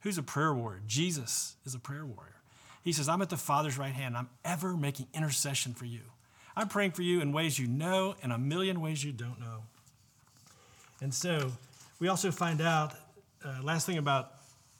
Who's 0.00 0.18
a 0.18 0.22
prayer 0.22 0.54
warrior? 0.54 0.80
Jesus 0.86 1.56
is 1.64 1.74
a 1.74 1.78
prayer 1.78 2.06
warrior. 2.06 2.36
He 2.84 2.92
says, 2.92 3.08
I'm 3.08 3.20
at 3.20 3.28
the 3.28 3.36
Father's 3.36 3.76
right 3.76 3.92
hand. 3.92 4.16
I'm 4.16 4.30
ever 4.44 4.76
making 4.76 5.08
intercession 5.12 5.74
for 5.74 5.84
you. 5.84 6.00
I'm 6.56 6.68
praying 6.68 6.92
for 6.92 7.02
you 7.02 7.20
in 7.20 7.32
ways 7.32 7.58
you 7.58 7.66
know 7.66 8.16
and 8.22 8.32
a 8.32 8.38
million 8.38 8.80
ways 8.80 9.04
you 9.04 9.12
don't 9.12 9.38
know. 9.40 9.64
And 11.00 11.12
so 11.12 11.52
we 12.00 12.08
also 12.08 12.30
find 12.30 12.60
out, 12.60 12.94
uh, 13.44 13.60
last 13.62 13.86
thing 13.86 13.98
about 13.98 14.34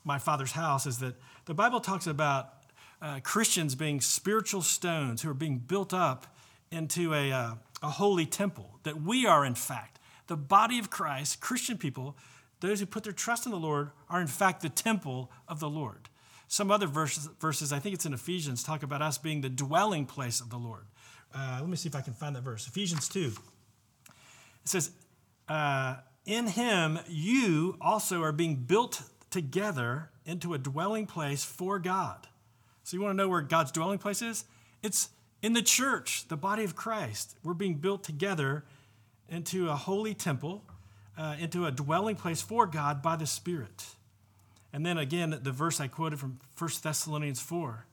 my 0.05 0.19
father's 0.19 0.53
house 0.53 0.87
is 0.87 0.99
that 0.99 1.15
the 1.45 1.55
Bible 1.55 1.81
talks 1.81 2.07
about 2.07 2.55
uh, 3.01 3.21
Christians 3.23 3.75
being 3.75 4.01
spiritual 4.01 4.63
stones 4.63 5.23
who 5.23 5.31
are 5.31 5.35
being 5.35 5.59
built 5.59 5.93
up 5.93 6.27
into 6.71 7.15
a, 7.15 7.31
uh, 7.31 7.55
a 7.83 7.91
holy 7.91 8.27
temple, 8.27 8.79
that 8.83 9.01
we 9.01 9.27
are, 9.27 9.45
in 9.45 9.55
fact, 9.55 9.99
the 10.29 10.37
body 10.37 10.79
of 10.79 10.91
Christ, 10.91 11.41
Christian 11.41 11.77
people, 11.77 12.17
those 12.61 12.81
who 12.81 12.87
put 12.87 13.05
their 13.05 13.13
trust 13.13 13.47
in 13.47 13.53
the 13.53 13.59
Lord, 13.59 13.91
are 14.09 14.21
in 14.21 14.27
fact 14.27 14.63
the 14.63 14.69
temple 14.69 15.31
of 15.49 15.61
the 15.61 15.69
Lord. 15.69 16.09
Some 16.47 16.71
other 16.71 16.87
verses, 16.87 17.29
verses, 17.41 17.73
I 17.73 17.79
think 17.79 17.95
it's 17.95 18.07
in 18.07 18.15
Ephesians, 18.15 18.63
talk 18.63 18.83
about 18.83 19.03
us 19.03 19.19
being 19.19 19.43
the 19.43 19.49
dwelling 19.49 20.07
place 20.07 20.41
of 20.41 20.51
the 20.51 20.57
Lord. 20.57 20.87
Uh, 21.35 21.59
let 21.61 21.69
me 21.69 21.77
see 21.77 21.89
if 21.89 21.95
I 21.95 22.01
can 22.01 22.15
find 22.15 22.35
that 22.37 22.43
verse. 22.43 22.67
Ephesians 22.67 23.09
2. 23.09 23.21
It 23.27 23.33
says, 24.65 24.93
uh, 25.49 25.97
In 26.25 26.47
him 26.47 27.01
you 27.07 27.77
also 27.81 28.23
are 28.23 28.33
being 28.33 28.57
built 28.57 29.03
together 29.31 30.11
into 30.25 30.55
a 30.55 30.59
dwelling 30.59 31.07
place 31.07 31.45
for 31.45 31.79
God. 31.79 32.29
So 32.83 32.97
you 32.97 33.03
want 33.03 33.13
to 33.13 33.23
know 33.23 33.29
where 33.29 33.43
God's 33.43 33.71
dwelling 33.71 33.99
place 33.99 34.23
is? 34.23 34.47
It's 34.83 35.11
in 35.43 35.53
the 35.53 35.63
church, 35.63 36.29
the 36.29 36.37
body 36.37 36.65
of 36.65 36.75
Christ. 36.75 37.37
We're 37.43 37.55
being 37.55 37.75
built 37.75 38.03
together 38.03 38.65
into 39.29 39.69
a 39.69 39.77
holy 39.77 40.15
temple, 40.15 40.65
uh, 41.17 41.37
into 41.39 41.67
a 41.67 41.71
dwelling 41.71 42.17
place 42.17 42.41
for 42.41 42.67
God 42.67 43.03
by 43.03 43.17
the 43.17 43.27
Spirit. 43.27 43.87
And 44.73 44.85
then 44.85 44.99
again, 44.99 45.39
the 45.43 45.53
verse 45.53 45.81
I 45.81 45.89
quoted 45.89 46.19
from 46.19 46.39
1 46.57 46.71
Thessalonians 46.83 47.41
4. 47.41 47.87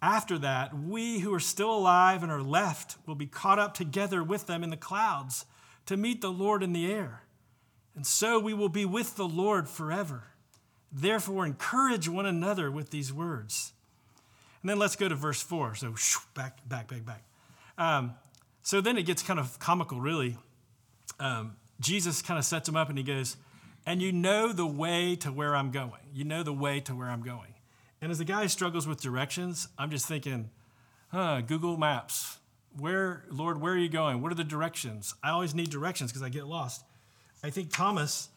After 0.00 0.36
that, 0.38 0.76
we 0.76 1.20
who 1.20 1.32
are 1.32 1.40
still 1.40 1.72
alive 1.72 2.22
and 2.22 2.32
are 2.32 2.42
left 2.42 2.96
will 3.06 3.14
be 3.14 3.26
caught 3.26 3.60
up 3.60 3.74
together 3.74 4.22
with 4.22 4.46
them 4.46 4.64
in 4.64 4.70
the 4.70 4.76
clouds 4.76 5.46
to 5.86 5.96
meet 5.96 6.20
the 6.20 6.32
Lord 6.32 6.62
in 6.62 6.72
the 6.72 6.92
air. 6.92 7.22
And 7.94 8.06
so 8.06 8.38
we 8.40 8.54
will 8.54 8.68
be 8.68 8.84
with 8.84 9.16
the 9.16 9.28
Lord 9.28 9.68
forever. 9.68 10.24
Therefore, 10.90 11.46
encourage 11.46 12.08
one 12.08 12.26
another 12.26 12.70
with 12.70 12.90
these 12.90 13.12
words. 13.12 13.72
And 14.60 14.68
then 14.68 14.78
let's 14.78 14.96
go 14.96 15.08
to 15.08 15.14
verse 15.14 15.42
4. 15.42 15.76
So, 15.76 15.94
back, 16.34 16.66
back, 16.68 16.88
back, 16.88 17.04
back. 17.04 17.22
Um, 17.78 18.14
so 18.62 18.80
then 18.80 18.98
it 18.98 19.04
gets 19.04 19.22
kind 19.22 19.40
of 19.40 19.58
comical, 19.58 20.00
really. 20.00 20.36
Um, 21.22 21.56
Jesus 21.78 22.20
kind 22.20 22.36
of 22.36 22.44
sets 22.44 22.68
him 22.68 22.76
up 22.76 22.88
and 22.88 22.98
he 22.98 23.04
goes, 23.04 23.36
And 23.86 24.02
you 24.02 24.10
know 24.12 24.52
the 24.52 24.66
way 24.66 25.14
to 25.16 25.30
where 25.30 25.54
I'm 25.54 25.70
going. 25.70 25.92
You 26.12 26.24
know 26.24 26.42
the 26.42 26.52
way 26.52 26.80
to 26.80 26.94
where 26.94 27.08
I'm 27.08 27.22
going. 27.22 27.54
And 28.00 28.10
as 28.10 28.18
the 28.18 28.24
guy 28.24 28.46
struggles 28.48 28.88
with 28.88 29.00
directions, 29.00 29.68
I'm 29.78 29.90
just 29.90 30.06
thinking, 30.06 30.50
huh, 31.12 31.40
Google 31.42 31.76
Maps. 31.76 32.38
Where, 32.76 33.24
Lord, 33.30 33.60
where 33.60 33.74
are 33.74 33.78
you 33.78 33.88
going? 33.88 34.20
What 34.20 34.32
are 34.32 34.34
the 34.34 34.44
directions? 34.44 35.14
I 35.22 35.30
always 35.30 35.54
need 35.54 35.70
directions 35.70 36.10
because 36.10 36.22
I 36.22 36.28
get 36.28 36.46
lost. 36.46 36.84
I 37.44 37.50
think 37.50 37.70
Thomas, 37.72 38.28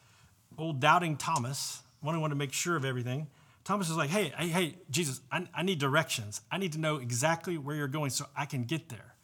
old 0.58 0.80
doubting 0.80 1.16
Thomas, 1.16 1.82
one 2.02 2.14
who 2.14 2.22
wanted 2.22 2.36
to 2.36 2.38
make 2.38 2.54
sure 2.54 2.76
of 2.76 2.86
everything, 2.86 3.28
Thomas 3.64 3.90
is 3.90 3.96
like, 3.96 4.12
hey, 4.12 4.32
hey, 4.38 4.48
hey, 4.50 4.76
Jesus, 4.92 5.22
I, 5.32 5.48
I 5.56 5.64
need 5.64 5.80
directions. 5.80 6.42
I 6.52 6.60
need 6.60 6.74
to 6.74 6.80
know 6.80 6.98
exactly 6.98 7.58
where 7.58 7.76
you're 7.76 7.88
going 7.88 8.12
so 8.12 8.26
I 8.38 8.46
can 8.46 8.66
get 8.66 8.90
there. 8.90 9.16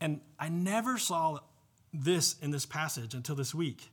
And 0.00 0.20
I 0.38 0.48
never 0.48 0.96
saw 0.96 1.40
this 2.04 2.36
in 2.40 2.50
this 2.50 2.66
passage 2.66 3.14
until 3.14 3.34
this 3.34 3.54
week. 3.54 3.90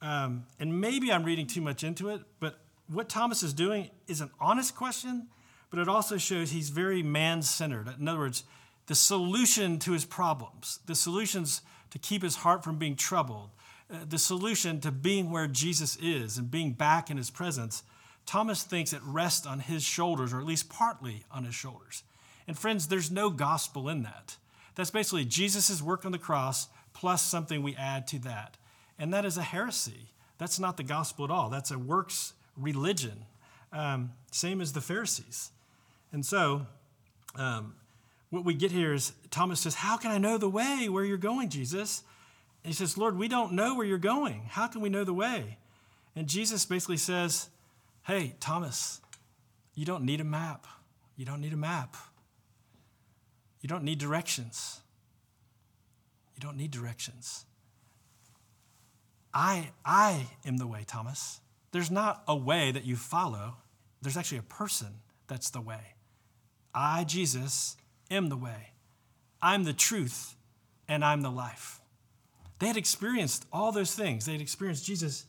Um, 0.00 0.46
and 0.60 0.80
maybe 0.80 1.12
I'm 1.12 1.24
reading 1.24 1.46
too 1.46 1.60
much 1.60 1.82
into 1.82 2.08
it, 2.08 2.22
but 2.40 2.58
what 2.88 3.08
Thomas 3.08 3.42
is 3.42 3.52
doing 3.52 3.90
is 4.06 4.20
an 4.20 4.30
honest 4.40 4.76
question, 4.76 5.28
but 5.70 5.78
it 5.78 5.88
also 5.88 6.16
shows 6.16 6.50
he's 6.50 6.70
very 6.70 7.02
man 7.02 7.42
centered. 7.42 7.88
In 7.98 8.06
other 8.06 8.18
words, 8.18 8.44
the 8.86 8.94
solution 8.94 9.78
to 9.80 9.92
his 9.92 10.04
problems, 10.04 10.80
the 10.86 10.94
solutions 10.94 11.62
to 11.90 11.98
keep 11.98 12.22
his 12.22 12.36
heart 12.36 12.62
from 12.62 12.78
being 12.78 12.96
troubled, 12.96 13.50
uh, 13.92 13.98
the 14.08 14.18
solution 14.18 14.80
to 14.80 14.92
being 14.92 15.30
where 15.30 15.46
Jesus 15.46 15.96
is 16.00 16.38
and 16.38 16.50
being 16.50 16.72
back 16.72 17.10
in 17.10 17.16
his 17.16 17.30
presence 17.30 17.82
Thomas 18.28 18.62
thinks 18.62 18.92
it 18.92 19.00
rests 19.02 19.46
on 19.46 19.60
his 19.60 19.82
shoulders, 19.82 20.34
or 20.34 20.38
at 20.38 20.44
least 20.44 20.68
partly 20.68 21.24
on 21.30 21.44
his 21.44 21.54
shoulders. 21.54 22.02
And 22.46 22.58
friends, 22.58 22.88
there's 22.88 23.10
no 23.10 23.30
gospel 23.30 23.88
in 23.88 24.02
that. 24.02 24.36
That's 24.74 24.90
basically 24.90 25.24
Jesus' 25.24 25.80
work 25.80 26.04
on 26.04 26.12
the 26.12 26.18
cross 26.18 26.68
plus 26.98 27.22
something 27.22 27.62
we 27.62 27.76
add 27.76 28.08
to 28.08 28.18
that. 28.18 28.56
And 28.98 29.14
that 29.14 29.24
is 29.24 29.36
a 29.36 29.42
heresy. 29.42 30.10
That's 30.36 30.58
not 30.58 30.76
the 30.76 30.82
gospel 30.82 31.24
at 31.24 31.30
all. 31.30 31.48
That's 31.48 31.70
a 31.70 31.78
works 31.78 32.32
religion, 32.56 33.24
um, 33.72 34.10
same 34.32 34.60
as 34.60 34.72
the 34.72 34.80
Pharisees. 34.80 35.52
And 36.10 36.26
so, 36.26 36.66
um, 37.36 37.76
what 38.30 38.44
we 38.44 38.52
get 38.54 38.72
here 38.72 38.92
is 38.92 39.12
Thomas 39.30 39.60
says, 39.60 39.76
How 39.76 39.96
can 39.96 40.10
I 40.10 40.18
know 40.18 40.38
the 40.38 40.48
way 40.48 40.88
where 40.88 41.04
you're 41.04 41.18
going, 41.18 41.50
Jesus? 41.50 42.02
And 42.64 42.72
he 42.72 42.74
says, 42.74 42.98
Lord, 42.98 43.16
we 43.16 43.28
don't 43.28 43.52
know 43.52 43.76
where 43.76 43.86
you're 43.86 43.98
going. 43.98 44.46
How 44.48 44.66
can 44.66 44.80
we 44.80 44.88
know 44.88 45.04
the 45.04 45.14
way? 45.14 45.58
And 46.16 46.26
Jesus 46.26 46.64
basically 46.64 46.96
says, 46.96 47.48
Hey, 48.02 48.34
Thomas, 48.40 49.00
you 49.76 49.84
don't 49.84 50.02
need 50.02 50.20
a 50.20 50.24
map. 50.24 50.66
You 51.16 51.24
don't 51.24 51.40
need 51.40 51.52
a 51.52 51.56
map. 51.56 51.96
You 53.60 53.68
don't 53.68 53.84
need 53.84 53.98
directions. 53.98 54.80
You 56.38 56.42
don't 56.42 56.56
need 56.56 56.70
directions. 56.70 57.44
I, 59.34 59.70
I 59.84 60.28
am 60.46 60.58
the 60.58 60.68
way, 60.68 60.84
Thomas. 60.86 61.40
There's 61.72 61.90
not 61.90 62.22
a 62.28 62.36
way 62.36 62.70
that 62.70 62.84
you 62.84 62.94
follow, 62.94 63.56
there's 64.00 64.16
actually 64.16 64.38
a 64.38 64.42
person 64.42 65.00
that's 65.26 65.50
the 65.50 65.60
way. 65.60 65.94
I, 66.72 67.02
Jesus, 67.02 67.76
am 68.08 68.28
the 68.28 68.36
way. 68.36 68.70
I'm 69.42 69.64
the 69.64 69.72
truth, 69.72 70.36
and 70.86 71.04
I'm 71.04 71.22
the 71.22 71.30
life. 71.30 71.80
They 72.60 72.68
had 72.68 72.76
experienced 72.76 73.44
all 73.52 73.72
those 73.72 73.94
things. 73.94 74.24
They 74.24 74.32
had 74.32 74.40
experienced 74.40 74.84
Jesus 74.86 75.26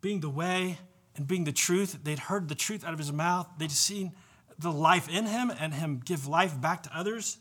being 0.00 0.18
the 0.18 0.28
way, 0.28 0.78
and 1.18 1.26
being 1.26 1.44
the 1.44 1.52
truth. 1.52 1.98
They'd 2.02 2.18
heard 2.18 2.48
the 2.48 2.54
truth 2.54 2.84
out 2.84 2.92
of 2.92 2.98
his 2.98 3.12
mouth. 3.12 3.48
They'd 3.58 3.70
seen 3.70 4.12
the 4.58 4.72
life 4.72 5.08
in 5.08 5.26
him 5.26 5.52
and 5.60 5.74
him 5.74 6.00
give 6.04 6.26
life 6.26 6.58
back 6.60 6.82
to 6.84 6.96
others. 6.96 7.38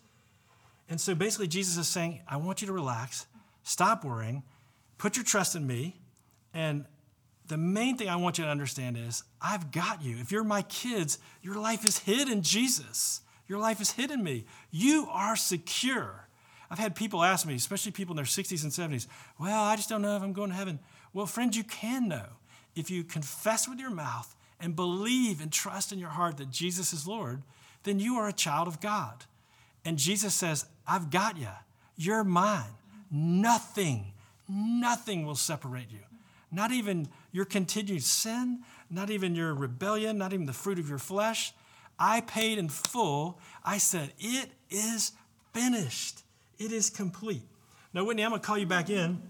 And 0.89 0.99
so 1.01 1.15
basically, 1.15 1.47
Jesus 1.47 1.77
is 1.77 1.87
saying, 1.87 2.21
I 2.27 2.37
want 2.37 2.61
you 2.61 2.67
to 2.67 2.73
relax, 2.73 3.25
stop 3.63 4.05
worrying, 4.05 4.43
put 4.97 5.17
your 5.17 5.25
trust 5.25 5.55
in 5.55 5.67
me. 5.67 5.99
And 6.53 6.85
the 7.47 7.57
main 7.57 7.97
thing 7.97 8.09
I 8.09 8.15
want 8.15 8.37
you 8.37 8.45
to 8.45 8.49
understand 8.49 8.97
is 8.97 9.23
I've 9.41 9.71
got 9.71 10.01
you. 10.01 10.17
If 10.17 10.31
you're 10.31 10.43
my 10.43 10.61
kids, 10.63 11.19
your 11.41 11.55
life 11.55 11.85
is 11.85 11.99
hid 11.99 12.29
in 12.29 12.41
Jesus. 12.41 13.21
Your 13.47 13.59
life 13.59 13.79
is 13.81 13.91
hid 13.91 14.11
in 14.11 14.23
me. 14.23 14.45
You 14.71 15.07
are 15.11 15.35
secure. 15.35 16.27
I've 16.69 16.79
had 16.79 16.95
people 16.95 17.23
ask 17.23 17.45
me, 17.45 17.55
especially 17.55 17.93
people 17.93 18.13
in 18.13 18.17
their 18.17 18.25
60s 18.25 18.63
and 18.63 18.71
70s, 18.71 19.07
well, 19.39 19.63
I 19.63 19.77
just 19.77 19.87
don't 19.87 20.01
know 20.01 20.17
if 20.17 20.23
I'm 20.23 20.33
going 20.33 20.49
to 20.49 20.55
heaven. 20.55 20.79
Well, 21.13 21.25
friends, 21.25 21.55
you 21.55 21.63
can 21.63 22.09
know 22.09 22.25
if 22.75 22.91
you 22.91 23.03
confess 23.03 23.67
with 23.67 23.79
your 23.79 23.89
mouth 23.89 24.35
and 24.59 24.75
believe 24.75 25.41
and 25.41 25.51
trust 25.51 25.93
in 25.93 25.99
your 25.99 26.09
heart 26.09 26.37
that 26.37 26.51
Jesus 26.51 26.91
is 26.91 27.07
Lord, 27.07 27.43
then 27.83 27.99
you 27.99 28.15
are 28.15 28.27
a 28.27 28.33
child 28.33 28.67
of 28.67 28.81
God. 28.81 29.25
And 29.85 29.97
Jesus 29.97 30.33
says, 30.33 30.65
I've 30.87 31.09
got 31.09 31.37
you. 31.37 31.49
You're 31.95 32.23
mine. 32.23 32.63
Nothing, 33.09 34.13
nothing 34.47 35.25
will 35.25 35.35
separate 35.35 35.91
you. 35.91 35.99
Not 36.51 36.71
even 36.71 37.07
your 37.31 37.45
continued 37.45 38.03
sin, 38.03 38.63
not 38.89 39.09
even 39.09 39.35
your 39.35 39.53
rebellion, 39.53 40.17
not 40.17 40.33
even 40.33 40.45
the 40.45 40.53
fruit 40.53 40.79
of 40.79 40.87
your 40.89 40.97
flesh. 40.97 41.53
I 41.99 42.21
paid 42.21 42.57
in 42.57 42.69
full. 42.69 43.39
I 43.63 43.77
said, 43.77 44.13
It 44.19 44.49
is 44.69 45.13
finished. 45.53 46.21
It 46.59 46.71
is 46.71 46.89
complete. 46.89 47.43
Now, 47.93 48.05
Whitney, 48.05 48.23
I'm 48.23 48.29
going 48.29 48.41
to 48.41 48.45
call 48.47 48.57
you 48.57 48.65
back 48.65 48.89
in 48.89 49.21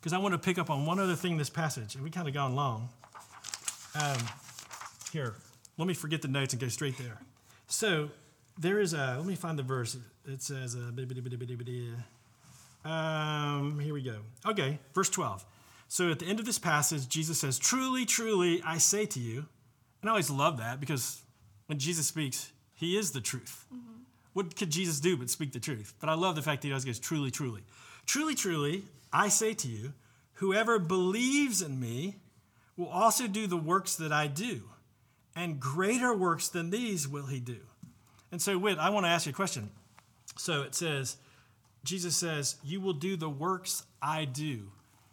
because 0.00 0.12
I 0.12 0.18
want 0.18 0.32
to 0.32 0.38
pick 0.38 0.58
up 0.58 0.70
on 0.70 0.84
one 0.84 0.98
other 0.98 1.14
thing 1.14 1.32
in 1.32 1.38
this 1.38 1.50
passage, 1.50 1.94
and 1.94 2.04
we 2.04 2.10
kind 2.10 2.28
of 2.28 2.34
gone 2.34 2.54
long. 2.54 2.88
Um, 3.94 4.18
here, 5.12 5.34
let 5.78 5.86
me 5.86 5.94
forget 5.94 6.22
the 6.22 6.28
notes 6.28 6.52
and 6.52 6.60
go 6.60 6.68
straight 6.68 6.98
there. 6.98 7.20
So 7.68 8.10
there 8.58 8.80
is 8.80 8.92
a. 8.92 9.16
Let 9.18 9.26
me 9.26 9.34
find 9.34 9.58
the 9.58 9.62
verse. 9.62 9.96
It 10.26 10.42
says 10.42 10.76
uh, 10.76 10.90
um, 12.84 13.78
here 13.78 13.94
we 13.94 14.02
go. 14.02 14.18
Okay, 14.46 14.78
verse 14.94 15.08
12. 15.10 15.44
So 15.88 16.10
at 16.10 16.18
the 16.18 16.26
end 16.26 16.40
of 16.40 16.46
this 16.46 16.58
passage, 16.58 17.08
Jesus 17.08 17.38
says, 17.40 17.58
Truly, 17.58 18.04
truly, 18.04 18.62
I 18.64 18.78
say 18.78 19.06
to 19.06 19.20
you. 19.20 19.46
And 20.00 20.08
I 20.08 20.10
always 20.10 20.30
love 20.30 20.58
that 20.58 20.80
because 20.80 21.22
when 21.66 21.78
Jesus 21.78 22.06
speaks, 22.06 22.50
he 22.74 22.96
is 22.96 23.12
the 23.12 23.20
truth. 23.20 23.66
Mm-hmm. 23.72 24.02
What 24.32 24.56
could 24.56 24.70
Jesus 24.70 24.98
do 25.00 25.16
but 25.16 25.30
speak 25.30 25.52
the 25.52 25.60
truth? 25.60 25.94
But 26.00 26.08
I 26.08 26.14
love 26.14 26.34
the 26.34 26.42
fact 26.42 26.62
that 26.62 26.68
he 26.68 26.72
always 26.72 26.84
goes, 26.84 26.98
Truly, 26.98 27.30
truly. 27.30 27.62
Truly, 28.06 28.34
truly, 28.34 28.84
I 29.12 29.28
say 29.28 29.54
to 29.54 29.68
you, 29.68 29.92
whoever 30.34 30.78
believes 30.78 31.62
in 31.62 31.78
me 31.78 32.16
will 32.76 32.88
also 32.88 33.28
do 33.28 33.46
the 33.46 33.56
works 33.56 33.94
that 33.96 34.12
I 34.12 34.26
do, 34.26 34.62
and 35.36 35.60
greater 35.60 36.16
works 36.16 36.48
than 36.48 36.70
these 36.70 37.06
will 37.06 37.26
he 37.26 37.38
do. 37.38 37.58
And 38.32 38.40
so, 38.40 38.58
Whit, 38.58 38.78
I 38.78 38.90
want 38.90 39.04
to 39.06 39.10
ask 39.10 39.26
you 39.26 39.30
a 39.30 39.34
question. 39.34 39.70
So 40.36 40.62
it 40.62 40.74
says, 40.74 41.18
Jesus 41.84 42.16
says, 42.16 42.56
You 42.64 42.80
will 42.80 42.94
do 42.94 43.16
the 43.16 43.28
works 43.28 43.84
I 44.00 44.24
do. 44.24 44.70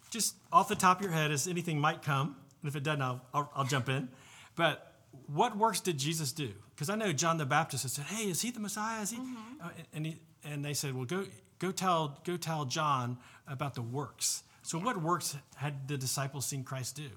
Just 0.09 0.35
off 0.51 0.69
the 0.69 0.75
top 0.75 0.99
of 0.99 1.03
your 1.03 1.11
head, 1.11 1.31
as 1.31 1.47
anything 1.47 1.79
might 1.79 2.01
come, 2.01 2.35
and 2.61 2.69
if 2.69 2.75
it 2.75 2.83
doesn't, 2.83 3.01
I'll, 3.01 3.21
I'll, 3.33 3.51
I'll 3.55 3.65
jump 3.65 3.89
in. 3.89 4.09
But 4.55 4.93
what 5.27 5.57
works 5.57 5.81
did 5.81 5.97
Jesus 5.97 6.31
do? 6.31 6.49
Because 6.73 6.89
I 6.89 6.95
know 6.95 7.11
John 7.11 7.37
the 7.37 7.45
Baptist 7.45 7.87
said, 7.89 8.05
Hey, 8.05 8.29
is 8.29 8.41
he 8.41 8.51
the 8.51 8.59
Messiah? 8.59 9.01
Is 9.01 9.11
he? 9.11 9.17
Mm-hmm. 9.17 9.61
Uh, 9.61 9.69
and, 9.93 10.05
he, 10.05 10.17
and 10.43 10.63
they 10.63 10.73
said, 10.73 10.95
Well, 10.95 11.05
go, 11.05 11.25
go, 11.59 11.71
tell, 11.71 12.19
go 12.23 12.37
tell 12.37 12.65
John 12.65 13.17
about 13.47 13.75
the 13.75 13.81
works. 13.81 14.43
So, 14.63 14.77
what 14.77 15.01
works 15.01 15.35
had 15.55 15.87
the 15.87 15.97
disciples 15.97 16.45
seen 16.45 16.63
Christ 16.63 16.95
do? 16.95 17.09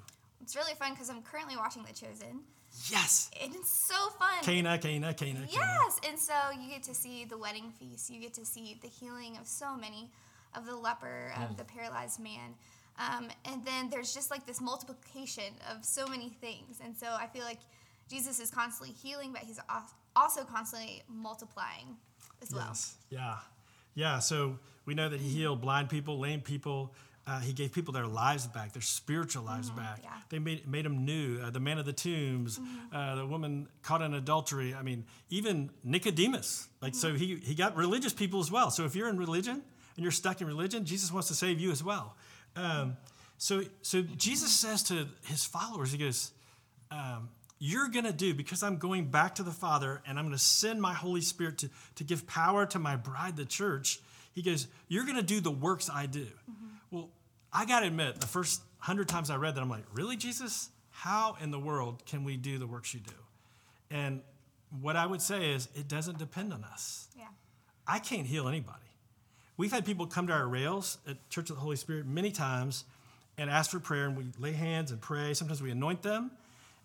It's 0.42 0.56
really 0.56 0.74
fun 0.74 0.92
because 0.92 1.08
I'm 1.08 1.22
currently 1.22 1.56
watching 1.56 1.82
The 1.84 1.92
Chosen. 1.92 2.42
Yes. 2.90 3.30
And 3.42 3.54
it's 3.54 3.70
so 3.70 3.94
fun. 4.18 4.42
Cana, 4.42 4.78
Cana, 4.78 5.14
Cana. 5.14 5.40
Yes, 5.50 6.00
and 6.08 6.18
so 6.18 6.34
you 6.58 6.70
get 6.70 6.82
to 6.84 6.94
see 6.94 7.24
the 7.24 7.36
wedding 7.36 7.70
feast. 7.78 8.10
You 8.10 8.20
get 8.20 8.34
to 8.34 8.44
see 8.44 8.78
the 8.80 8.88
healing 8.88 9.36
of 9.38 9.46
so 9.46 9.76
many, 9.76 10.10
of 10.56 10.66
the 10.66 10.74
leper, 10.74 11.32
of 11.48 11.56
the 11.56 11.64
paralyzed 11.64 12.18
man, 12.18 12.54
um, 12.98 13.28
and 13.44 13.64
then 13.64 13.88
there's 13.90 14.12
just 14.14 14.30
like 14.30 14.46
this 14.46 14.60
multiplication 14.60 15.54
of 15.70 15.84
so 15.84 16.06
many 16.06 16.28
things. 16.28 16.80
And 16.84 16.96
so 16.96 17.06
I 17.08 17.26
feel 17.26 17.44
like 17.44 17.60
Jesus 18.08 18.38
is 18.40 18.50
constantly 18.50 18.94
healing, 18.94 19.32
but 19.32 19.42
he's 19.42 19.58
also 20.14 20.42
constantly 20.44 21.02
multiplying 21.08 21.96
as 22.42 22.52
well. 22.52 22.66
Yes. 22.68 22.96
Yeah. 23.10 23.36
Yeah. 23.94 24.18
So 24.18 24.58
we 24.84 24.94
know 24.94 25.08
that 25.08 25.20
he 25.20 25.28
healed 25.30 25.60
blind 25.60 25.88
people, 25.88 26.18
lame 26.18 26.40
people. 26.40 26.94
Uh, 27.24 27.38
he 27.40 27.52
gave 27.52 27.72
people 27.72 27.92
their 27.92 28.06
lives 28.06 28.46
back, 28.48 28.72
their 28.72 28.82
spiritual 28.82 29.44
lives 29.44 29.70
back. 29.70 30.00
yeah. 30.02 30.10
They 30.28 30.40
made, 30.40 30.66
made 30.66 30.84
them 30.84 31.04
new. 31.04 31.40
Uh, 31.40 31.50
the 31.50 31.60
man 31.60 31.78
of 31.78 31.86
the 31.86 31.92
tombs, 31.92 32.58
uh, 32.92 33.14
the 33.14 33.26
woman 33.26 33.68
caught 33.82 34.02
in 34.02 34.14
adultery. 34.14 34.74
I 34.74 34.82
mean, 34.82 35.04
even 35.30 35.70
Nicodemus. 35.84 36.66
Like, 36.80 36.96
so 36.96 37.14
he, 37.14 37.36
he 37.36 37.54
got 37.54 37.76
religious 37.76 38.12
people 38.12 38.40
as 38.40 38.50
well. 38.50 38.70
So 38.70 38.84
if 38.84 38.96
you're 38.96 39.08
in 39.08 39.18
religion 39.18 39.62
and 39.96 40.02
you're 40.02 40.10
stuck 40.10 40.40
in 40.40 40.48
religion, 40.48 40.84
Jesus 40.84 41.12
wants 41.12 41.28
to 41.28 41.34
save 41.34 41.60
you 41.60 41.70
as 41.70 41.84
well. 41.84 42.16
Um, 42.56 42.96
so, 43.38 43.62
so 43.82 44.02
Jesus 44.02 44.52
says 44.52 44.82
to 44.84 45.06
his 45.26 45.44
followers, 45.44 45.92
he 45.92 45.98
goes, 45.98 46.32
um, 46.90 47.28
you're 47.64 47.88
going 47.88 48.04
to 48.04 48.12
do 48.12 48.34
because 48.34 48.64
I'm 48.64 48.76
going 48.76 49.04
back 49.04 49.36
to 49.36 49.44
the 49.44 49.52
Father 49.52 50.02
and 50.04 50.18
I'm 50.18 50.24
going 50.24 50.36
to 50.36 50.42
send 50.42 50.82
my 50.82 50.94
Holy 50.94 51.20
Spirit 51.20 51.58
to, 51.58 51.70
to 51.94 52.02
give 52.02 52.26
power 52.26 52.66
to 52.66 52.80
my 52.80 52.96
bride, 52.96 53.36
the 53.36 53.44
church. 53.44 54.00
He 54.32 54.42
goes, 54.42 54.66
You're 54.88 55.04
going 55.04 55.16
to 55.16 55.22
do 55.22 55.40
the 55.40 55.52
works 55.52 55.88
I 55.88 56.06
do. 56.06 56.26
Well, 56.48 56.71
I 57.52 57.66
got 57.66 57.80
to 57.80 57.86
admit, 57.86 58.20
the 58.20 58.26
first 58.26 58.62
hundred 58.78 59.08
times 59.08 59.30
I 59.30 59.36
read 59.36 59.54
that, 59.54 59.60
I'm 59.60 59.70
like, 59.70 59.84
Really, 59.92 60.16
Jesus? 60.16 60.70
How 60.90 61.36
in 61.40 61.50
the 61.50 61.58
world 61.58 62.04
can 62.06 62.22
we 62.22 62.36
do 62.36 62.58
the 62.58 62.66
works 62.66 62.94
you 62.94 63.00
do? 63.00 63.14
And 63.90 64.20
what 64.80 64.96
I 64.96 65.06
would 65.06 65.20
say 65.20 65.52
is, 65.52 65.68
it 65.74 65.88
doesn't 65.88 66.18
depend 66.18 66.52
on 66.52 66.64
us. 66.64 67.08
Yeah. 67.18 67.26
I 67.86 67.98
can't 67.98 68.26
heal 68.26 68.48
anybody. 68.48 68.78
We've 69.56 69.72
had 69.72 69.84
people 69.84 70.06
come 70.06 70.26
to 70.28 70.32
our 70.32 70.46
rails 70.46 70.98
at 71.06 71.28
Church 71.28 71.50
of 71.50 71.56
the 71.56 71.62
Holy 71.62 71.76
Spirit 71.76 72.06
many 72.06 72.30
times 72.30 72.84
and 73.36 73.50
ask 73.50 73.70
for 73.70 73.80
prayer, 73.80 74.06
and 74.06 74.16
we 74.16 74.24
lay 74.38 74.52
hands 74.52 74.90
and 74.90 75.00
pray. 75.00 75.34
Sometimes 75.34 75.62
we 75.62 75.70
anoint 75.70 76.02
them, 76.02 76.30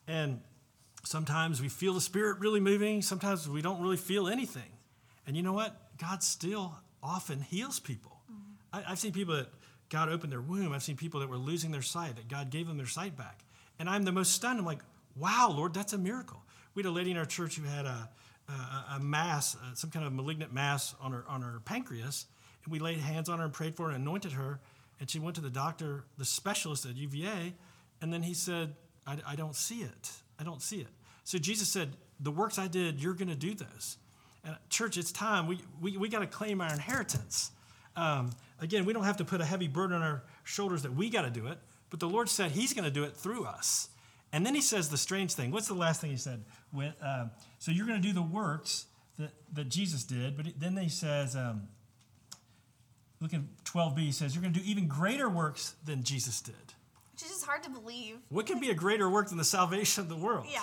and 0.07 0.41
sometimes 1.03 1.61
we 1.61 1.69
feel 1.69 1.93
the 1.93 2.01
Spirit 2.01 2.39
really 2.39 2.59
moving. 2.59 3.01
Sometimes 3.01 3.47
we 3.47 3.61
don't 3.61 3.81
really 3.81 3.97
feel 3.97 4.27
anything. 4.27 4.71
And 5.25 5.35
you 5.35 5.43
know 5.43 5.53
what? 5.53 5.97
God 5.97 6.23
still 6.23 6.75
often 7.01 7.41
heals 7.41 7.79
people. 7.79 8.21
Mm-hmm. 8.31 8.87
I, 8.87 8.91
I've 8.91 8.99
seen 8.99 9.11
people 9.11 9.35
that 9.35 9.47
God 9.89 10.09
opened 10.09 10.31
their 10.31 10.41
womb. 10.41 10.73
I've 10.73 10.83
seen 10.83 10.97
people 10.97 11.19
that 11.21 11.29
were 11.29 11.37
losing 11.37 11.71
their 11.71 11.81
sight, 11.81 12.15
that 12.15 12.27
God 12.27 12.49
gave 12.49 12.67
them 12.67 12.77
their 12.77 12.87
sight 12.87 13.15
back. 13.17 13.39
And 13.79 13.89
I'm 13.89 14.03
the 14.03 14.11
most 14.11 14.33
stunned. 14.33 14.59
I'm 14.59 14.65
like, 14.65 14.81
wow, 15.15 15.53
Lord, 15.55 15.73
that's 15.73 15.93
a 15.93 15.97
miracle. 15.97 16.43
We 16.75 16.83
had 16.83 16.89
a 16.89 16.91
lady 16.91 17.11
in 17.11 17.17
our 17.17 17.25
church 17.25 17.55
who 17.55 17.63
had 17.63 17.85
a, 17.85 18.09
a, 18.49 18.95
a 18.95 18.99
mass, 18.99 19.55
uh, 19.55 19.75
some 19.75 19.89
kind 19.89 20.05
of 20.05 20.13
malignant 20.13 20.53
mass 20.53 20.95
on 21.01 21.11
her, 21.11 21.23
on 21.27 21.41
her 21.41 21.59
pancreas. 21.65 22.25
And 22.65 22.71
we 22.71 22.79
laid 22.79 22.99
hands 22.99 23.29
on 23.29 23.39
her 23.39 23.45
and 23.45 23.53
prayed 23.53 23.75
for 23.75 23.87
her 23.87 23.91
and 23.91 24.01
anointed 24.01 24.33
her. 24.33 24.59
And 24.99 25.09
she 25.09 25.19
went 25.19 25.35
to 25.35 25.41
the 25.41 25.49
doctor, 25.49 26.03
the 26.17 26.25
specialist 26.25 26.85
at 26.85 26.95
UVA, 26.95 27.53
and 28.01 28.11
then 28.11 28.23
he 28.23 28.33
said, 28.33 28.75
I, 29.05 29.17
I 29.27 29.35
don't 29.35 29.55
see 29.55 29.81
it. 29.81 30.11
I 30.39 30.43
don't 30.43 30.61
see 30.61 30.77
it. 30.77 30.87
So 31.23 31.37
Jesus 31.37 31.67
said, 31.67 31.93
The 32.19 32.31
works 32.31 32.59
I 32.59 32.67
did, 32.67 33.01
you're 33.01 33.13
going 33.13 33.29
to 33.29 33.35
do 33.35 33.53
those. 33.53 33.97
And 34.43 34.55
church, 34.69 34.97
it's 34.97 35.11
time. 35.11 35.47
We, 35.47 35.59
we, 35.81 35.97
we 35.97 36.09
got 36.09 36.19
to 36.19 36.27
claim 36.27 36.61
our 36.61 36.71
inheritance. 36.71 37.51
Um, 37.95 38.31
again, 38.59 38.85
we 38.85 38.93
don't 38.93 39.03
have 39.03 39.17
to 39.17 39.25
put 39.25 39.41
a 39.41 39.45
heavy 39.45 39.67
burden 39.67 39.97
on 39.97 40.01
our 40.01 40.23
shoulders 40.43 40.83
that 40.83 40.93
we 40.93 41.09
got 41.09 41.23
to 41.23 41.29
do 41.29 41.47
it, 41.47 41.57
but 41.89 41.99
the 41.99 42.07
Lord 42.07 42.29
said 42.29 42.51
He's 42.51 42.73
going 42.73 42.85
to 42.85 42.91
do 42.91 43.03
it 43.03 43.15
through 43.15 43.45
us. 43.45 43.89
And 44.33 44.45
then 44.45 44.55
He 44.55 44.61
says 44.61 44.89
the 44.89 44.97
strange 44.97 45.33
thing. 45.33 45.51
What's 45.51 45.67
the 45.67 45.73
last 45.73 46.01
thing 46.01 46.11
He 46.11 46.17
said? 46.17 46.43
With, 46.73 46.93
um, 47.01 47.31
so 47.59 47.71
you're 47.71 47.87
going 47.87 48.01
to 48.01 48.07
do 48.07 48.13
the 48.13 48.21
works 48.21 48.85
that, 49.19 49.31
that 49.53 49.69
Jesus 49.69 50.03
did, 50.03 50.37
but 50.37 50.47
then 50.57 50.75
He 50.77 50.89
says, 50.89 51.35
um, 51.35 51.67
look 53.21 53.33
at 53.33 53.41
12b, 53.65 53.99
He 53.99 54.11
says, 54.11 54.35
you're 54.35 54.41
going 54.41 54.53
to 54.53 54.59
do 54.59 54.65
even 54.65 54.87
greater 54.87 55.29
works 55.29 55.75
than 55.85 56.03
Jesus 56.03 56.41
did. 56.41 56.55
Which 57.13 57.23
is 57.23 57.29
just 57.29 57.45
hard 57.45 57.63
to 57.63 57.69
believe. 57.69 58.17
What 58.29 58.45
can 58.45 58.59
be 58.59 58.69
a 58.69 58.75
greater 58.75 59.09
work 59.09 59.29
than 59.29 59.37
the 59.37 59.43
salvation 59.43 60.03
of 60.03 60.09
the 60.09 60.15
world? 60.15 60.45
Yeah. 60.51 60.59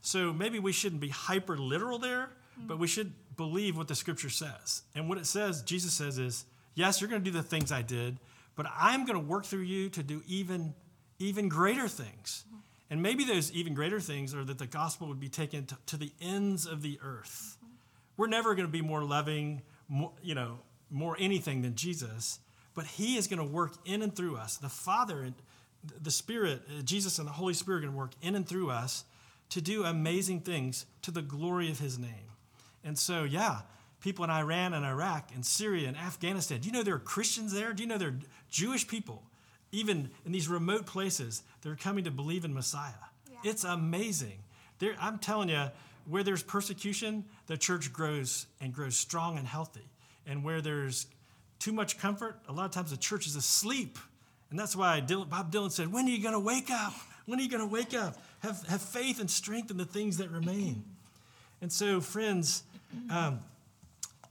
So 0.00 0.32
maybe 0.32 0.58
we 0.58 0.72
shouldn't 0.72 1.00
be 1.00 1.08
hyper 1.08 1.56
literal 1.56 1.98
there, 1.98 2.30
but 2.66 2.78
we 2.78 2.86
should 2.86 3.12
believe 3.36 3.76
what 3.76 3.88
the 3.88 3.94
scripture 3.94 4.30
says. 4.30 4.82
And 4.94 5.08
what 5.08 5.18
it 5.18 5.26
says, 5.26 5.62
Jesus 5.62 5.92
says, 5.92 6.18
is 6.18 6.44
yes, 6.78 7.00
you're 7.00 7.10
going 7.10 7.22
to 7.22 7.30
do 7.30 7.36
the 7.36 7.42
things 7.42 7.72
I 7.72 7.82
did, 7.82 8.18
but 8.54 8.66
I'm 8.78 9.04
going 9.04 9.18
to 9.18 9.26
work 9.26 9.44
through 9.44 9.62
you 9.62 9.88
to 9.90 10.02
do 10.02 10.22
even, 10.26 10.74
even 11.18 11.48
greater 11.48 11.88
things. 11.88 12.44
And 12.88 13.02
maybe 13.02 13.24
those 13.24 13.52
even 13.52 13.74
greater 13.74 14.00
things 14.00 14.34
are 14.34 14.44
that 14.44 14.58
the 14.58 14.66
gospel 14.66 15.08
would 15.08 15.20
be 15.20 15.28
taken 15.28 15.66
to, 15.66 15.76
to 15.86 15.96
the 15.96 16.12
ends 16.20 16.66
of 16.66 16.80
the 16.80 16.98
earth. 17.02 17.58
We're 18.16 18.28
never 18.28 18.54
going 18.54 18.66
to 18.66 18.72
be 18.72 18.80
more 18.80 19.02
loving, 19.02 19.62
more, 19.88 20.12
you 20.22 20.34
know, 20.34 20.60
more 20.90 21.16
anything 21.18 21.62
than 21.62 21.74
Jesus, 21.74 22.38
but 22.74 22.86
He 22.86 23.16
is 23.16 23.26
going 23.26 23.38
to 23.40 23.44
work 23.44 23.72
in 23.84 24.00
and 24.00 24.14
through 24.14 24.36
us. 24.36 24.56
The 24.56 24.68
Father 24.68 25.22
and 25.22 25.34
the 26.00 26.10
Spirit, 26.10 26.62
uh, 26.68 26.82
Jesus 26.82 27.18
and 27.18 27.28
the 27.28 27.32
Holy 27.32 27.54
Spirit 27.54 27.78
are 27.78 27.80
going 27.82 27.92
to 27.92 27.98
work 27.98 28.12
in 28.22 28.34
and 28.34 28.48
through 28.48 28.70
us 28.70 29.04
to 29.50 29.60
do 29.60 29.84
amazing 29.84 30.40
things 30.40 30.86
to 31.02 31.10
the 31.10 31.22
glory 31.22 31.70
of 31.70 31.78
His 31.78 31.98
name. 31.98 32.32
And 32.82 32.98
so, 32.98 33.24
yeah, 33.24 33.60
people 34.00 34.24
in 34.24 34.30
Iran 34.30 34.74
and 34.74 34.84
Iraq 34.84 35.30
and 35.34 35.44
Syria 35.44 35.88
and 35.88 35.96
Afghanistan, 35.96 36.60
do 36.60 36.68
you 36.68 36.72
know 36.72 36.82
there 36.82 36.94
are 36.94 37.00
Christians 37.00 37.52
there? 37.52 37.72
Do 37.72 37.82
you 37.82 37.88
know 37.88 37.98
there 37.98 38.08
are 38.08 38.18
Jewish 38.50 38.86
people, 38.86 39.22
even 39.72 40.10
in 40.24 40.32
these 40.32 40.48
remote 40.48 40.86
places, 40.86 41.42
they're 41.62 41.76
coming 41.76 42.04
to 42.04 42.10
believe 42.10 42.44
in 42.44 42.54
Messiah? 42.54 42.92
Yeah. 43.30 43.50
It's 43.50 43.64
amazing. 43.64 44.38
There, 44.78 44.94
I'm 45.00 45.18
telling 45.18 45.48
you, 45.48 45.70
where 46.08 46.22
there's 46.22 46.42
persecution, 46.42 47.24
the 47.46 47.56
church 47.56 47.92
grows 47.92 48.46
and 48.60 48.72
grows 48.72 48.96
strong 48.96 49.36
and 49.36 49.46
healthy. 49.46 49.86
And 50.26 50.42
where 50.42 50.60
there's 50.60 51.06
too 51.58 51.72
much 51.72 51.98
comfort, 51.98 52.38
a 52.48 52.52
lot 52.52 52.64
of 52.64 52.70
times 52.70 52.90
the 52.90 52.96
church 52.96 53.26
is 53.26 53.36
asleep. 53.36 53.98
And 54.50 54.58
that's 54.58 54.74
why 54.74 55.02
Dylan, 55.06 55.28
Bob 55.28 55.52
Dylan 55.52 55.70
said, 55.70 55.92
When 55.92 56.06
are 56.06 56.10
you 56.10 56.22
going 56.22 56.34
to 56.34 56.40
wake 56.40 56.70
up? 56.70 56.94
When 57.26 57.38
are 57.38 57.42
you 57.42 57.50
going 57.50 57.62
to 57.62 57.72
wake 57.72 57.94
up? 57.94 58.16
Have, 58.40 58.66
have 58.68 58.80
faith 58.80 59.20
and 59.20 59.30
strength 59.30 59.70
in 59.70 59.76
the 59.76 59.84
things 59.84 60.16
that 60.16 60.30
remain. 60.30 60.82
And 61.60 61.70
so, 61.70 62.00
friends, 62.00 62.62
um, 63.10 63.40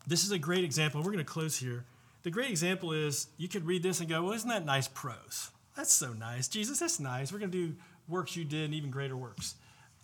this 0.08 0.24
is 0.24 0.32
a 0.32 0.40
great 0.40 0.64
example. 0.64 1.02
We're 1.02 1.12
going 1.12 1.18
to 1.20 1.24
close 1.24 1.58
here. 1.58 1.86
The 2.24 2.32
great 2.32 2.50
example 2.50 2.94
is 2.94 3.28
you 3.38 3.48
could 3.48 3.66
read 3.66 3.84
this 3.84 4.00
and 4.00 4.10
go, 4.10 4.24
Well, 4.24 4.34
isn't 4.34 4.50
that 4.50 4.66
nice 4.66 4.88
prose? 4.88 5.52
That's 5.76 5.94
so 5.94 6.14
nice. 6.14 6.48
Jesus, 6.48 6.80
that's 6.80 7.00
nice. 7.00 7.32
We're 7.32 7.40
going 7.40 7.52
to 7.52 7.68
do 7.68 7.76
works 8.08 8.36
you 8.36 8.46
did 8.46 8.66
and 8.66 8.74
even 8.74 8.90
greater 8.90 9.16
works. 9.16 9.56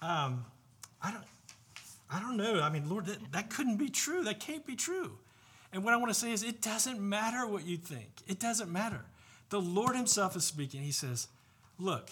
Um, 0.02 0.46
I 1.02 1.12
don't. 1.12 1.24
I 2.12 2.20
don't 2.20 2.38
know. 2.38 2.62
I 2.62 2.70
mean, 2.70 2.88
Lord, 2.88 3.08
that, 3.08 3.32
that 3.32 3.50
couldn't 3.50 3.78
be 3.78 3.90
true. 3.90 4.24
That 4.24 4.40
can't 4.40 4.68
be 4.68 4.76
true. 4.76 5.18
And 5.72 5.84
what 5.84 5.96
I 5.96 5.98
want 5.98 6.10
to 6.12 6.20
say 6.20 6.32
is, 6.32 6.44
it 6.44 6.62
doesn't 6.62 7.02
matter 7.02 7.48
what 7.48 7.66
you 7.66 7.78
think. 7.78 8.22
It 8.28 8.40
doesn't 8.40 8.72
matter. 8.72 9.06
The 9.50 9.60
Lord 9.60 9.96
Himself 9.96 10.36
is 10.36 10.44
speaking. 10.44 10.84
He 10.84 10.92
says, 10.92 11.28
Look, 11.80 12.12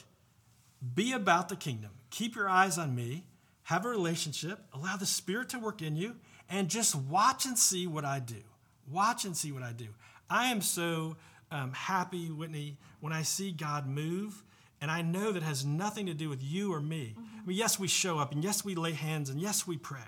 be 0.96 1.12
about 1.14 1.50
the 1.50 1.56
kingdom. 1.56 1.92
Keep 2.10 2.36
your 2.36 2.50
eyes 2.50 2.80
on 2.80 2.96
me. 2.96 3.26
Have 3.64 3.86
a 3.86 3.90
relationship. 3.90 4.60
Allow 4.74 4.98
the 4.98 5.06
Spirit 5.06 5.50
to 5.50 5.60
work 5.60 5.84
in 5.84 5.96
you. 5.96 6.16
And 6.52 6.70
just 6.70 6.96
watch 6.96 7.46
and 7.46 7.58
see 7.58 7.88
what 7.88 8.06
I 8.06 8.20
do. 8.20 8.44
Watch 8.92 9.26
and 9.26 9.36
see 9.36 9.52
what 9.52 9.64
I 9.64 9.72
do. 9.72 9.88
I 10.30 10.52
am 10.52 10.62
so 10.62 11.16
um, 11.50 11.72
happy, 11.74 12.28
Whitney, 12.30 12.78
when 13.00 13.14
I 13.14 13.24
see 13.24 13.52
God 13.52 13.88
move. 13.88 14.44
And 14.82 14.92
I 14.92 15.02
know 15.02 15.32
that 15.32 15.44
has 15.44 15.66
nothing 15.66 16.08
to 16.08 16.14
do 16.14 16.28
with 16.28 16.44
you 16.44 16.74
or 16.74 16.82
me. 16.82 17.16
I 17.18 17.48
mean, 17.48 17.58
yes, 17.58 17.80
we 17.80 17.88
show 17.88 18.18
up, 18.18 18.32
and 18.32 18.44
yes, 18.44 18.66
we 18.66 18.74
lay 18.74 18.94
hands, 18.94 19.30
and 19.30 19.40
yes, 19.40 19.68
we 19.68 19.78
pray. 19.78 20.00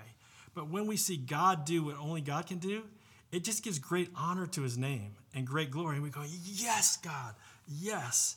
But 0.54 0.68
when 0.68 0.86
we 0.86 0.96
see 0.96 1.16
God 1.16 1.64
do 1.64 1.84
what 1.84 1.96
only 1.98 2.20
God 2.20 2.46
can 2.46 2.58
do, 2.58 2.82
it 3.30 3.44
just 3.44 3.62
gives 3.62 3.78
great 3.78 4.10
honor 4.16 4.46
to 4.48 4.62
his 4.62 4.78
name 4.78 5.14
and 5.34 5.46
great 5.46 5.70
glory. 5.70 5.96
And 5.96 6.04
we 6.04 6.10
go, 6.10 6.24
Yes, 6.44 6.96
God, 6.96 7.34
yes. 7.68 8.36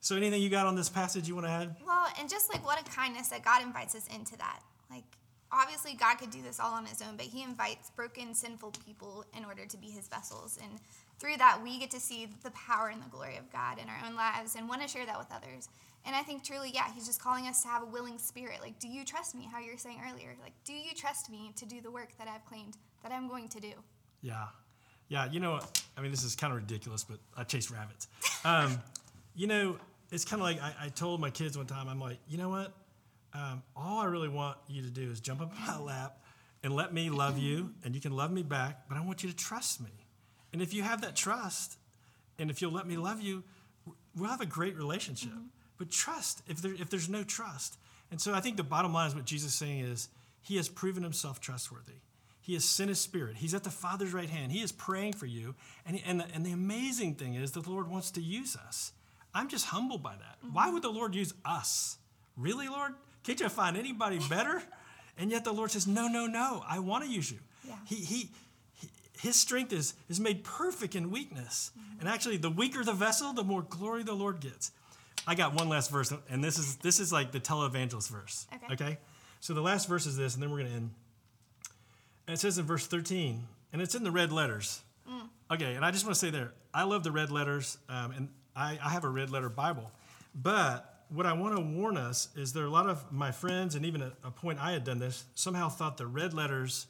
So, 0.00 0.16
anything 0.16 0.42
you 0.42 0.50
got 0.50 0.66
on 0.66 0.74
this 0.74 0.88
passage 0.88 1.28
you 1.28 1.34
want 1.36 1.46
to 1.46 1.52
add? 1.52 1.76
Well, 1.86 2.08
and 2.18 2.28
just 2.28 2.52
like 2.52 2.64
what 2.66 2.80
a 2.80 2.84
kindness 2.90 3.28
that 3.28 3.44
God 3.44 3.62
invites 3.62 3.94
us 3.94 4.08
into 4.08 4.36
that. 4.38 4.60
Obviously, 5.52 5.94
God 5.94 6.16
could 6.16 6.30
do 6.30 6.40
this 6.42 6.58
all 6.58 6.72
on 6.72 6.86
his 6.86 7.02
own, 7.02 7.16
but 7.16 7.26
he 7.26 7.42
invites 7.42 7.90
broken, 7.90 8.34
sinful 8.34 8.72
people 8.86 9.24
in 9.36 9.44
order 9.44 9.66
to 9.66 9.76
be 9.76 9.88
his 9.88 10.08
vessels. 10.08 10.58
And 10.62 10.80
through 11.18 11.36
that, 11.36 11.60
we 11.62 11.78
get 11.78 11.90
to 11.90 12.00
see 12.00 12.26
the 12.42 12.50
power 12.52 12.88
and 12.88 13.02
the 13.02 13.08
glory 13.08 13.36
of 13.36 13.52
God 13.52 13.78
in 13.78 13.88
our 13.88 13.98
own 14.06 14.16
lives 14.16 14.56
and 14.56 14.68
want 14.68 14.80
to 14.82 14.88
share 14.88 15.04
that 15.04 15.18
with 15.18 15.28
others. 15.30 15.68
And 16.04 16.16
I 16.16 16.22
think 16.22 16.42
truly, 16.42 16.70
yeah, 16.72 16.92
he's 16.92 17.06
just 17.06 17.20
calling 17.20 17.46
us 17.46 17.62
to 17.62 17.68
have 17.68 17.82
a 17.82 17.86
willing 17.86 18.18
spirit. 18.18 18.60
Like, 18.60 18.78
do 18.80 18.88
you 18.88 19.04
trust 19.04 19.34
me? 19.34 19.48
How 19.50 19.60
you 19.60 19.70
were 19.72 19.78
saying 19.78 20.00
earlier. 20.10 20.34
Like, 20.42 20.54
do 20.64 20.72
you 20.72 20.94
trust 20.96 21.30
me 21.30 21.52
to 21.56 21.66
do 21.66 21.80
the 21.80 21.90
work 21.90 22.16
that 22.18 22.28
I've 22.28 22.44
claimed 22.46 22.76
that 23.02 23.12
I'm 23.12 23.28
going 23.28 23.48
to 23.50 23.60
do? 23.60 23.72
Yeah. 24.20 24.46
Yeah, 25.08 25.30
you 25.30 25.40
know, 25.40 25.60
I 25.96 26.00
mean, 26.00 26.10
this 26.10 26.24
is 26.24 26.34
kind 26.34 26.52
of 26.52 26.58
ridiculous, 26.58 27.04
but 27.04 27.18
I 27.36 27.44
chase 27.44 27.70
rabbits. 27.70 28.08
Um, 28.44 28.80
you 29.36 29.46
know, 29.46 29.76
it's 30.10 30.24
kind 30.24 30.40
of 30.40 30.44
like 30.44 30.60
I, 30.62 30.86
I, 30.86 30.88
told 30.88 31.20
my 31.20 31.30
kids 31.30 31.56
one 31.56 31.66
time, 31.66 31.88
I'm 31.88 32.00
like, 32.00 32.18
you 32.28 32.38
know 32.38 32.48
what? 32.48 32.72
Um, 33.34 33.62
all 33.74 34.00
I 34.00 34.06
really 34.06 34.28
want 34.28 34.58
you 34.68 34.82
to 34.82 34.90
do 34.90 35.10
is 35.10 35.20
jump 35.20 35.40
up 35.40 35.52
in 35.56 35.66
my 35.66 35.78
lap 35.78 36.18
and 36.62 36.74
let 36.74 36.92
me 36.92 37.10
love 37.10 37.38
you, 37.38 37.72
and 37.84 37.94
you 37.94 38.00
can 38.00 38.12
love 38.12 38.30
me 38.30 38.42
back, 38.42 38.88
but 38.88 38.96
I 38.96 39.00
want 39.00 39.24
you 39.24 39.30
to 39.30 39.34
trust 39.36 39.80
me. 39.80 39.90
And 40.52 40.62
if 40.62 40.72
you 40.72 40.82
have 40.82 41.00
that 41.00 41.16
trust, 41.16 41.76
and 42.38 42.50
if 42.50 42.62
you'll 42.62 42.72
let 42.72 42.86
me 42.86 42.96
love 42.96 43.20
you, 43.20 43.42
we'll 44.16 44.30
have 44.30 44.40
a 44.40 44.46
great 44.46 44.76
relationship. 44.76 45.30
Mm-hmm. 45.30 45.46
but 45.78 45.90
trust 45.90 46.42
if, 46.46 46.62
there, 46.62 46.74
if 46.74 46.90
there's 46.90 47.08
no 47.08 47.24
trust. 47.24 47.78
And 48.10 48.20
so 48.20 48.32
I 48.34 48.40
think 48.40 48.56
the 48.56 48.62
bottom 48.62 48.92
line 48.92 49.08
is 49.08 49.14
what 49.14 49.24
Jesus 49.24 49.52
is 49.52 49.58
saying 49.58 49.80
is 49.80 50.08
he 50.40 50.56
has 50.56 50.68
proven 50.68 51.02
himself 51.02 51.40
trustworthy. 51.40 52.02
He 52.40 52.54
has 52.54 52.64
sent 52.64 52.88
his 52.88 53.00
spirit. 53.00 53.36
He's 53.36 53.54
at 53.54 53.64
the 53.64 53.70
Father's 53.70 54.12
right 54.12 54.28
hand. 54.28 54.52
He 54.52 54.62
is 54.62 54.72
praying 54.72 55.14
for 55.14 55.26
you. 55.26 55.54
And, 55.86 56.00
and, 56.04 56.20
the, 56.20 56.26
and 56.34 56.44
the 56.44 56.52
amazing 56.52 57.14
thing 57.14 57.34
is 57.34 57.52
that 57.52 57.64
the 57.64 57.70
Lord 57.70 57.88
wants 57.88 58.10
to 58.12 58.20
use 58.20 58.56
us. 58.56 58.92
I'm 59.32 59.48
just 59.48 59.66
humbled 59.66 60.02
by 60.02 60.12
that. 60.12 60.38
Mm-hmm. 60.44 60.54
Why 60.54 60.70
would 60.70 60.82
the 60.82 60.90
Lord 60.90 61.14
use 61.14 61.32
us? 61.44 61.98
Really, 62.36 62.68
Lord? 62.68 62.94
Can't 63.24 63.40
you 63.40 63.48
find 63.48 63.76
anybody 63.76 64.18
better? 64.30 64.62
And 65.18 65.30
yet 65.30 65.44
the 65.44 65.52
Lord 65.52 65.70
says, 65.70 65.86
No, 65.86 66.08
no, 66.08 66.26
no, 66.26 66.64
I 66.66 66.78
want 66.78 67.04
to 67.04 67.10
use 67.10 67.30
you. 67.30 67.38
Yeah. 67.66 67.74
He, 67.86 67.96
he, 67.96 68.30
he, 68.74 68.88
his 69.20 69.36
strength 69.36 69.72
is, 69.72 69.94
is 70.08 70.18
made 70.18 70.44
perfect 70.44 70.94
in 70.94 71.10
weakness. 71.10 71.70
Mm-hmm. 71.78 72.00
And 72.00 72.08
actually, 72.08 72.36
the 72.38 72.50
weaker 72.50 72.82
the 72.82 72.92
vessel, 72.92 73.32
the 73.32 73.44
more 73.44 73.62
glory 73.62 74.02
the 74.02 74.14
Lord 74.14 74.40
gets. 74.40 74.72
I 75.26 75.34
got 75.34 75.54
one 75.54 75.68
last 75.68 75.90
verse, 75.90 76.12
and 76.28 76.42
this 76.42 76.58
is 76.58 76.76
this 76.76 76.98
is 76.98 77.12
like 77.12 77.30
the 77.30 77.38
televangelist 77.38 78.10
verse. 78.10 78.46
Okay. 78.54 78.74
okay? 78.74 78.98
So 79.40 79.54
the 79.54 79.60
last 79.60 79.88
verse 79.88 80.06
is 80.06 80.16
this, 80.16 80.34
and 80.34 80.42
then 80.42 80.50
we're 80.50 80.58
going 80.58 80.70
to 80.70 80.76
end. 80.76 80.90
And 82.26 82.34
it 82.34 82.40
says 82.40 82.58
in 82.58 82.64
verse 82.64 82.86
13, 82.86 83.42
and 83.72 83.82
it's 83.82 83.94
in 83.94 84.04
the 84.04 84.10
red 84.10 84.32
letters. 84.32 84.80
Mm. 85.08 85.28
Okay, 85.50 85.74
and 85.74 85.84
I 85.84 85.90
just 85.90 86.04
want 86.04 86.14
to 86.14 86.18
say 86.18 86.30
there, 86.30 86.52
I 86.72 86.84
love 86.84 87.02
the 87.04 87.12
red 87.12 87.30
letters, 87.30 87.78
um, 87.88 88.12
and 88.12 88.28
I, 88.54 88.78
I 88.82 88.90
have 88.90 89.04
a 89.04 89.08
red 89.08 89.30
letter 89.30 89.48
Bible. 89.48 89.90
But 90.34 90.91
what 91.14 91.26
I 91.26 91.32
want 91.32 91.56
to 91.56 91.62
warn 91.62 91.96
us 91.96 92.28
is 92.36 92.52
there 92.52 92.64
are 92.64 92.66
a 92.66 92.70
lot 92.70 92.88
of 92.88 93.12
my 93.12 93.30
friends, 93.30 93.74
and 93.74 93.84
even 93.84 94.02
at 94.02 94.12
a 94.24 94.30
point 94.30 94.58
I 94.60 94.72
had 94.72 94.84
done 94.84 94.98
this, 94.98 95.24
somehow 95.34 95.68
thought 95.68 95.96
the 95.96 96.06
red 96.06 96.32
letters 96.32 96.86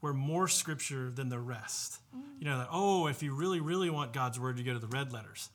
were 0.00 0.14
more 0.14 0.48
scripture 0.48 1.10
than 1.10 1.28
the 1.28 1.38
rest. 1.38 1.98
Mm. 2.14 2.20
You 2.38 2.44
know, 2.46 2.58
that, 2.58 2.68
oh, 2.70 3.06
if 3.06 3.22
you 3.22 3.34
really, 3.34 3.60
really 3.60 3.90
want 3.90 4.12
God's 4.12 4.38
word, 4.38 4.58
you 4.58 4.64
go 4.64 4.74
to 4.74 4.78
the 4.78 4.86
red 4.86 5.12
letters. 5.12 5.48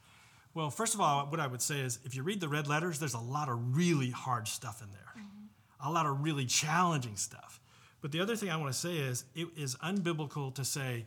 Well, 0.53 0.69
first 0.69 0.95
of 0.95 1.01
all, 1.01 1.25
what 1.27 1.39
I 1.39 1.47
would 1.47 1.61
say 1.61 1.79
is 1.79 1.99
if 2.03 2.15
you 2.15 2.23
read 2.23 2.41
the 2.41 2.49
red 2.49 2.67
letters, 2.67 2.99
there's 2.99 3.13
a 3.13 3.19
lot 3.19 3.47
of 3.47 3.77
really 3.77 4.09
hard 4.09 4.47
stuff 4.47 4.81
in 4.81 4.89
there, 4.91 5.13
mm-hmm. 5.15 5.87
a 5.87 5.91
lot 5.91 6.05
of 6.05 6.23
really 6.23 6.45
challenging 6.45 7.15
stuff. 7.15 7.61
But 8.01 8.11
the 8.11 8.21
other 8.21 8.35
thing 8.35 8.49
I 8.49 8.57
want 8.57 8.73
to 8.73 8.79
say 8.79 8.97
is 8.97 9.25
it 9.35 9.47
is 9.55 9.75
unbiblical 9.75 10.53
to 10.55 10.65
say 10.65 11.05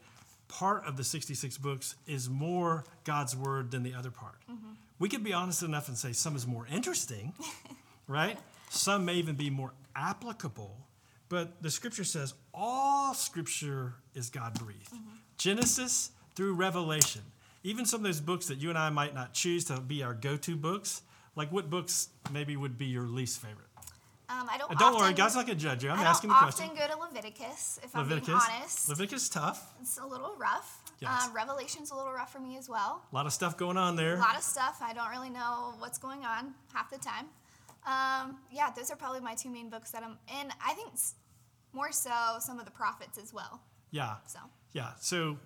part 0.48 0.86
of 0.86 0.96
the 0.96 1.04
66 1.04 1.58
books 1.58 1.96
is 2.06 2.28
more 2.28 2.84
God's 3.04 3.34
word 3.34 3.70
than 3.70 3.82
the 3.82 3.94
other 3.94 4.10
part. 4.10 4.36
Mm-hmm. 4.50 4.72
We 5.02 5.08
could 5.08 5.24
be 5.24 5.32
honest 5.32 5.64
enough 5.64 5.88
and 5.88 5.98
say 5.98 6.12
some 6.12 6.36
is 6.36 6.46
more 6.46 6.64
interesting, 6.72 7.32
right? 8.06 8.38
Some 8.70 9.04
may 9.04 9.14
even 9.14 9.34
be 9.34 9.50
more 9.50 9.72
applicable. 9.96 10.76
But 11.28 11.60
the 11.60 11.72
scripture 11.72 12.04
says 12.04 12.34
all 12.54 13.12
scripture 13.12 13.94
is 14.14 14.30
God 14.30 14.54
breathed. 14.60 14.94
Mm-hmm. 14.94 15.16
Genesis 15.38 16.12
through 16.36 16.54
Revelation. 16.54 17.22
Even 17.64 17.84
some 17.84 17.98
of 17.98 18.04
those 18.04 18.20
books 18.20 18.46
that 18.46 18.58
you 18.58 18.68
and 18.68 18.78
I 18.78 18.90
might 18.90 19.12
not 19.12 19.34
choose 19.34 19.64
to 19.64 19.80
be 19.80 20.04
our 20.04 20.14
go 20.14 20.36
to 20.36 20.54
books, 20.54 21.02
like 21.34 21.50
what 21.50 21.68
books 21.68 22.10
maybe 22.30 22.56
would 22.56 22.78
be 22.78 22.86
your 22.86 23.08
least 23.08 23.40
favorite? 23.40 23.66
Um, 24.28 24.48
I 24.48 24.56
don't. 24.56 24.70
Uh, 24.70 24.74
don't 24.74 24.94
often, 24.94 25.00
worry, 25.00 25.14
God's 25.14 25.34
not 25.34 25.48
to 25.48 25.56
judge 25.56 25.82
you. 25.82 25.90
I'm 25.90 25.98
I 25.98 26.04
asking 26.04 26.30
the 26.30 26.36
question. 26.36 26.66
I 26.66 26.68
often 26.68 26.78
go 26.78 26.94
to 26.94 27.00
Leviticus, 27.00 27.80
if 27.82 27.92
Leviticus. 27.92 28.28
I'm 28.28 28.34
being 28.34 28.60
honest. 28.60 28.88
Leviticus 28.88 29.22
is 29.24 29.28
tough. 29.28 29.74
It's 29.80 29.98
a 29.98 30.06
little 30.06 30.36
rough. 30.38 30.81
Yes. 31.02 31.24
Um, 31.24 31.34
Revelation's 31.34 31.90
a 31.90 31.96
little 31.96 32.12
rough 32.12 32.32
for 32.32 32.38
me 32.38 32.56
as 32.56 32.68
well. 32.68 33.02
A 33.10 33.14
lot 33.14 33.26
of 33.26 33.32
stuff 33.32 33.56
going 33.56 33.76
on 33.76 33.96
there. 33.96 34.14
A 34.14 34.20
lot 34.20 34.36
of 34.36 34.42
stuff. 34.42 34.78
I 34.80 34.92
don't 34.92 35.10
really 35.10 35.30
know 35.30 35.74
what's 35.78 35.98
going 35.98 36.24
on 36.24 36.54
half 36.72 36.90
the 36.90 36.98
time. 36.98 37.26
Um, 37.84 38.36
yeah, 38.52 38.70
those 38.70 38.90
are 38.92 38.96
probably 38.96 39.20
my 39.20 39.34
two 39.34 39.50
main 39.50 39.68
books 39.68 39.90
that 39.90 40.04
I'm 40.04 40.16
in. 40.40 40.52
I 40.64 40.74
think 40.74 40.90
more 41.72 41.90
so 41.90 42.36
some 42.38 42.60
of 42.60 42.64
the 42.64 42.70
prophets 42.70 43.18
as 43.18 43.34
well. 43.34 43.60
Yeah. 43.90 44.14
So. 44.26 44.38
Yeah. 44.72 44.90
So, 45.00 45.38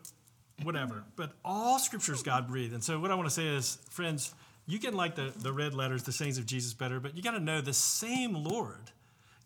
whatever. 0.62 1.04
but 1.16 1.32
all 1.42 1.78
scriptures 1.78 2.22
God 2.22 2.46
breathed, 2.46 2.74
and 2.74 2.84
so 2.84 3.00
what 3.00 3.10
I 3.10 3.14
want 3.14 3.26
to 3.26 3.34
say 3.34 3.46
is, 3.46 3.78
friends 3.88 4.34
you 4.66 4.78
can 4.78 4.94
like 4.94 5.14
the, 5.14 5.32
the 5.36 5.52
red 5.52 5.74
letters, 5.74 6.02
the 6.02 6.12
sayings 6.12 6.38
of 6.38 6.46
Jesus 6.46 6.74
better, 6.74 6.98
but 6.98 7.16
you 7.16 7.22
got 7.22 7.32
to 7.32 7.40
know 7.40 7.60
the 7.60 7.72
same 7.72 8.34
Lord. 8.34 8.90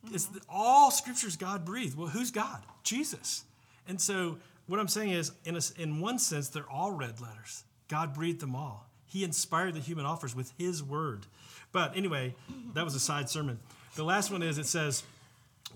Mm-hmm. 0.05 0.15
It's 0.15 0.25
the, 0.27 0.41
all 0.49 0.91
scriptures 0.91 1.37
God 1.37 1.65
breathed. 1.65 1.97
Well, 1.97 2.09
who's 2.09 2.31
God? 2.31 2.63
Jesus. 2.83 3.45
And 3.87 4.01
so 4.01 4.39
what 4.71 4.79
I'm 4.79 4.89
saying 4.89 5.11
is, 5.11 5.33
in, 5.45 5.57
a, 5.57 5.61
in 5.79 6.01
one 6.01 6.21
sense, 6.21 6.49
they're 6.49 6.71
all 6.71 6.93
red 6.93 7.21
letters. 7.21 7.65
God 7.89 8.15
breathed 8.15 8.39
them 8.39 8.55
all. 8.55 8.87
He 9.05 9.25
inspired 9.25 9.75
the 9.75 9.81
human 9.81 10.07
authors 10.07 10.37
with 10.37 10.53
his 10.57 10.81
word. 10.81 11.27
But 11.73 11.97
anyway, 11.97 12.37
that 12.75 12.85
was 12.85 12.95
a 12.95 13.01
side 13.01 13.29
sermon. 13.29 13.59
The 13.97 14.05
last 14.05 14.31
one 14.31 14.45
is 14.45 14.59
it 14.59 14.67
says, 14.67 15.03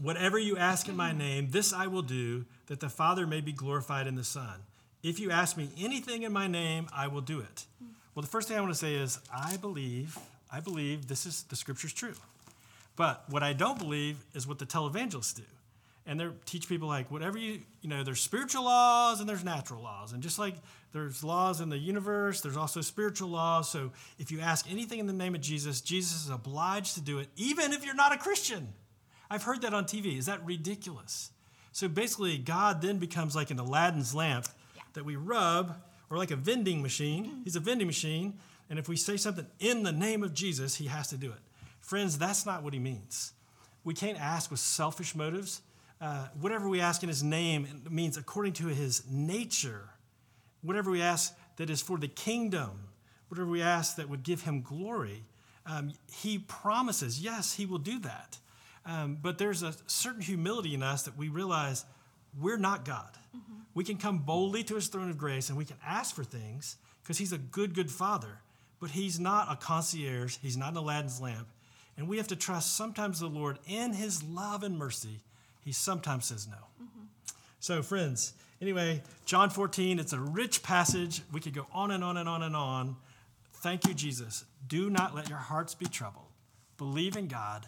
Whatever 0.00 0.38
you 0.38 0.56
ask 0.56 0.88
in 0.88 0.96
my 0.96 1.10
name, 1.10 1.48
this 1.50 1.72
I 1.72 1.88
will 1.88 2.02
do, 2.02 2.44
that 2.66 2.78
the 2.78 2.88
Father 2.88 3.26
may 3.26 3.40
be 3.40 3.52
glorified 3.52 4.06
in 4.06 4.14
the 4.14 4.24
Son. 4.24 4.62
If 5.02 5.18
you 5.18 5.32
ask 5.32 5.56
me 5.56 5.70
anything 5.76 6.22
in 6.22 6.32
my 6.32 6.46
name, 6.46 6.86
I 6.94 7.08
will 7.08 7.20
do 7.20 7.40
it. 7.40 7.66
Well, 8.14 8.22
the 8.22 8.28
first 8.28 8.46
thing 8.46 8.56
I 8.56 8.60
want 8.60 8.72
to 8.72 8.78
say 8.78 8.94
is 8.94 9.18
I 9.32 9.56
believe, 9.56 10.16
I 10.52 10.60
believe 10.60 11.08
this 11.08 11.26
is 11.26 11.42
the 11.44 11.56
scripture's 11.56 11.92
true. 11.92 12.14
But 12.94 13.24
what 13.28 13.42
I 13.42 13.52
don't 13.54 13.78
believe 13.78 14.24
is 14.34 14.46
what 14.46 14.60
the 14.60 14.66
televangelists 14.66 15.34
do. 15.34 15.42
And 16.06 16.20
they 16.20 16.28
teach 16.44 16.68
people 16.68 16.86
like 16.86 17.10
whatever 17.10 17.38
you, 17.38 17.60
you 17.80 17.88
know, 17.88 18.02
there's 18.02 18.20
spiritual 18.20 18.64
laws 18.64 19.20
and 19.20 19.28
there's 19.28 19.42
natural 19.42 19.82
laws. 19.82 20.12
And 20.12 20.22
just 20.22 20.38
like 20.38 20.54
there's 20.92 21.24
laws 21.24 21.60
in 21.60 21.70
the 21.70 21.78
universe, 21.78 22.42
there's 22.42 22.58
also 22.58 22.82
spiritual 22.82 23.30
laws. 23.30 23.70
So 23.70 23.90
if 24.18 24.30
you 24.30 24.40
ask 24.40 24.70
anything 24.70 24.98
in 24.98 25.06
the 25.06 25.14
name 25.14 25.34
of 25.34 25.40
Jesus, 25.40 25.80
Jesus 25.80 26.24
is 26.24 26.30
obliged 26.30 26.94
to 26.94 27.00
do 27.00 27.18
it, 27.18 27.28
even 27.36 27.72
if 27.72 27.84
you're 27.84 27.94
not 27.94 28.14
a 28.14 28.18
Christian. 28.18 28.74
I've 29.30 29.44
heard 29.44 29.62
that 29.62 29.72
on 29.72 29.84
TV. 29.84 30.18
Is 30.18 30.26
that 30.26 30.44
ridiculous? 30.44 31.30
So 31.72 31.88
basically, 31.88 32.38
God 32.38 32.82
then 32.82 32.98
becomes 32.98 33.34
like 33.34 33.50
an 33.50 33.58
Aladdin's 33.58 34.14
lamp 34.14 34.46
yeah. 34.76 34.82
that 34.92 35.04
we 35.04 35.16
rub 35.16 35.74
or 36.10 36.18
like 36.18 36.30
a 36.30 36.36
vending 36.36 36.82
machine. 36.82 37.24
Mm-hmm. 37.24 37.42
He's 37.44 37.56
a 37.56 37.60
vending 37.60 37.86
machine. 37.86 38.38
And 38.70 38.78
if 38.78 38.88
we 38.88 38.96
say 38.96 39.16
something 39.16 39.46
in 39.58 39.82
the 39.82 39.92
name 39.92 40.22
of 40.22 40.34
Jesus, 40.34 40.76
he 40.76 40.86
has 40.86 41.08
to 41.08 41.16
do 41.16 41.30
it. 41.30 41.38
Friends, 41.80 42.16
that's 42.16 42.46
not 42.46 42.62
what 42.62 42.72
he 42.72 42.78
means. 42.78 43.32
We 43.82 43.92
can't 43.92 44.18
ask 44.18 44.50
with 44.50 44.60
selfish 44.60 45.14
motives. 45.14 45.60
Uh, 46.04 46.28
whatever 46.38 46.68
we 46.68 46.82
ask 46.82 47.02
in 47.02 47.08
his 47.08 47.22
name 47.22 47.66
means 47.88 48.18
according 48.18 48.52
to 48.52 48.66
his 48.66 49.04
nature. 49.10 49.88
Whatever 50.60 50.90
we 50.90 51.00
ask 51.00 51.34
that 51.56 51.70
is 51.70 51.80
for 51.80 51.96
the 51.96 52.08
kingdom, 52.08 52.88
whatever 53.28 53.48
we 53.48 53.62
ask 53.62 53.96
that 53.96 54.10
would 54.10 54.22
give 54.22 54.42
him 54.42 54.60
glory, 54.60 55.22
um, 55.64 55.92
he 56.12 56.38
promises, 56.38 57.22
yes, 57.22 57.54
he 57.54 57.64
will 57.64 57.78
do 57.78 57.98
that. 58.00 58.36
Um, 58.84 59.16
but 59.22 59.38
there's 59.38 59.62
a 59.62 59.74
certain 59.86 60.20
humility 60.20 60.74
in 60.74 60.82
us 60.82 61.04
that 61.04 61.16
we 61.16 61.30
realize 61.30 61.86
we're 62.38 62.58
not 62.58 62.84
God. 62.84 63.16
Mm-hmm. 63.34 63.60
We 63.72 63.82
can 63.82 63.96
come 63.96 64.18
boldly 64.18 64.62
to 64.64 64.74
his 64.74 64.88
throne 64.88 65.08
of 65.08 65.16
grace 65.16 65.48
and 65.48 65.56
we 65.56 65.64
can 65.64 65.78
ask 65.82 66.14
for 66.14 66.24
things 66.24 66.76
because 67.02 67.16
he's 67.16 67.32
a 67.32 67.38
good, 67.38 67.74
good 67.74 67.90
father. 67.90 68.40
But 68.78 68.90
he's 68.90 69.18
not 69.18 69.50
a 69.50 69.56
concierge, 69.56 70.36
he's 70.42 70.58
not 70.58 70.72
an 70.72 70.76
Aladdin's 70.76 71.22
lamp. 71.22 71.48
And 71.96 72.08
we 72.08 72.18
have 72.18 72.28
to 72.28 72.36
trust 72.36 72.76
sometimes 72.76 73.20
the 73.20 73.26
Lord 73.26 73.58
in 73.66 73.94
his 73.94 74.22
love 74.22 74.64
and 74.64 74.76
mercy. 74.76 75.20
He 75.64 75.72
sometimes 75.72 76.26
says 76.26 76.46
no. 76.46 76.56
Mm-hmm. 76.82 77.04
So, 77.58 77.82
friends, 77.82 78.34
anyway, 78.60 79.02
John 79.24 79.50
14, 79.50 79.98
it's 79.98 80.12
a 80.12 80.20
rich 80.20 80.62
passage. 80.62 81.22
We 81.32 81.40
could 81.40 81.54
go 81.54 81.66
on 81.72 81.90
and 81.90 82.04
on 82.04 82.16
and 82.18 82.28
on 82.28 82.42
and 82.42 82.54
on. 82.54 82.96
Thank 83.54 83.86
you, 83.86 83.94
Jesus. 83.94 84.44
Do 84.68 84.90
not 84.90 85.14
let 85.14 85.28
your 85.28 85.38
hearts 85.38 85.74
be 85.74 85.86
troubled. 85.86 86.26
Believe 86.76 87.16
in 87.16 87.28
God, 87.28 87.66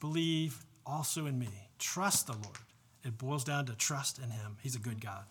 believe 0.00 0.64
also 0.84 1.26
in 1.26 1.38
me. 1.38 1.48
Trust 1.78 2.26
the 2.26 2.32
Lord. 2.32 2.58
It 3.04 3.16
boils 3.16 3.44
down 3.44 3.66
to 3.66 3.74
trust 3.74 4.18
in 4.18 4.30
Him. 4.30 4.58
He's 4.62 4.76
a 4.76 4.80
good 4.80 5.00
God. 5.00 5.24